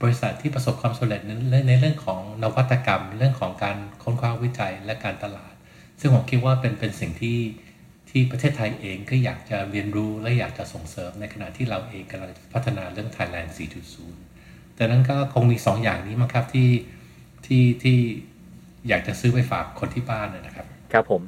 [0.01, 5.53] บริษัทที่ประสบความสำเร็จในเรื่องในเรื่องของนวัตกรรม เรื่องของการค้นคว้าวิจัยและการตลาด
[5.99, 7.39] ซึ่งผมคิดว่าเป็นเป็นสิ่งที่
[8.09, 13.49] ที่ประเทศไทยเองก็อยากจะเรียนรู้และอยากจะส่งเสริมในขณะที่เราเองกำลังพัฒนาเรื่อง Thailand
[14.13, 16.69] 4.0 แต่นั้นก็คงมีสองอย่างนี้มั้งครับที่
[17.45, 17.97] ที่ที่
[18.89, 21.21] อยากจะซื้อไปฝากคนที่บ้านนะครับ ครับผม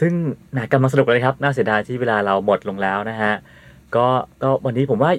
[0.00, 0.12] ซึ่ง
[0.56, 3.32] นากำลังสนุกเลยครับ น่าเสียดายที่เวลาเราหมดลงแล้วนะฮะ
[3.96, 4.06] ก็
[4.42, 5.12] ก็วันนี้ผมว่า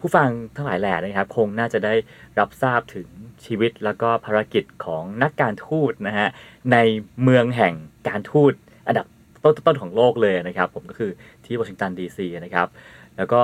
[0.00, 1.94] ผู้ฟังทั้งหลายแหล่นะครับ คงน่าจะได้
[2.38, 3.08] รับทราบถึง
[3.44, 6.28] ชีวิตแล้วก็ภารกิจของนักการทูตนะฮะ
[6.72, 6.76] ใน
[7.22, 7.74] เมืองแห่ง
[8.08, 8.52] การทูต
[8.86, 9.06] อันดับ
[9.44, 11.10] ต้นๆของโลกเลยนะครับ ผมก็คือ
[11.44, 12.68] ที่วอชิงตันดีซีนะครับ
[13.16, 13.42] แล้วก็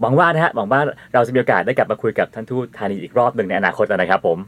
[0.00, 0.80] หวังว่านะฮะหวังว่า
[1.14, 4.38] เราจะมีโอกาสได้กลับมาคุยกับท่านทูตธานีอีกรอบหนึ่งในอนาคตนะครับผม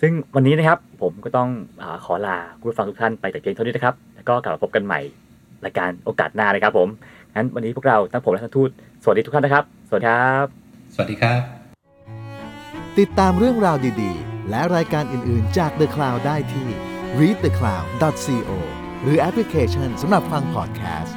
[0.00, 1.48] ซึ่งวันนี้นะครับผมก็ต้อง
[1.82, 5.00] อาขอลาคุณผู้ฟังทุกท่านไปแต่เพียงเท่านี้นะครับ แล้วก็กลับมาพบกันใหม่
[5.64, 6.88] รายการโอกาสหน้านะครับผม
[7.34, 8.70] งั้นวันนี้พวกเราทั้งผมและท่านทูต
[9.02, 10.46] สวัสดีทุกท่านนะครับ สวัสดีครับ
[10.94, 11.40] สวัสดีครับ
[12.98, 16.68] ติดตามเรื่องราวดีๆ และรายการอื่นๆจาก The Cloud ได้ที่
[17.20, 18.50] readthecloud.co
[19.02, 21.16] หรือแอปพลิเคชันสำหรับฟังพอดแคสต์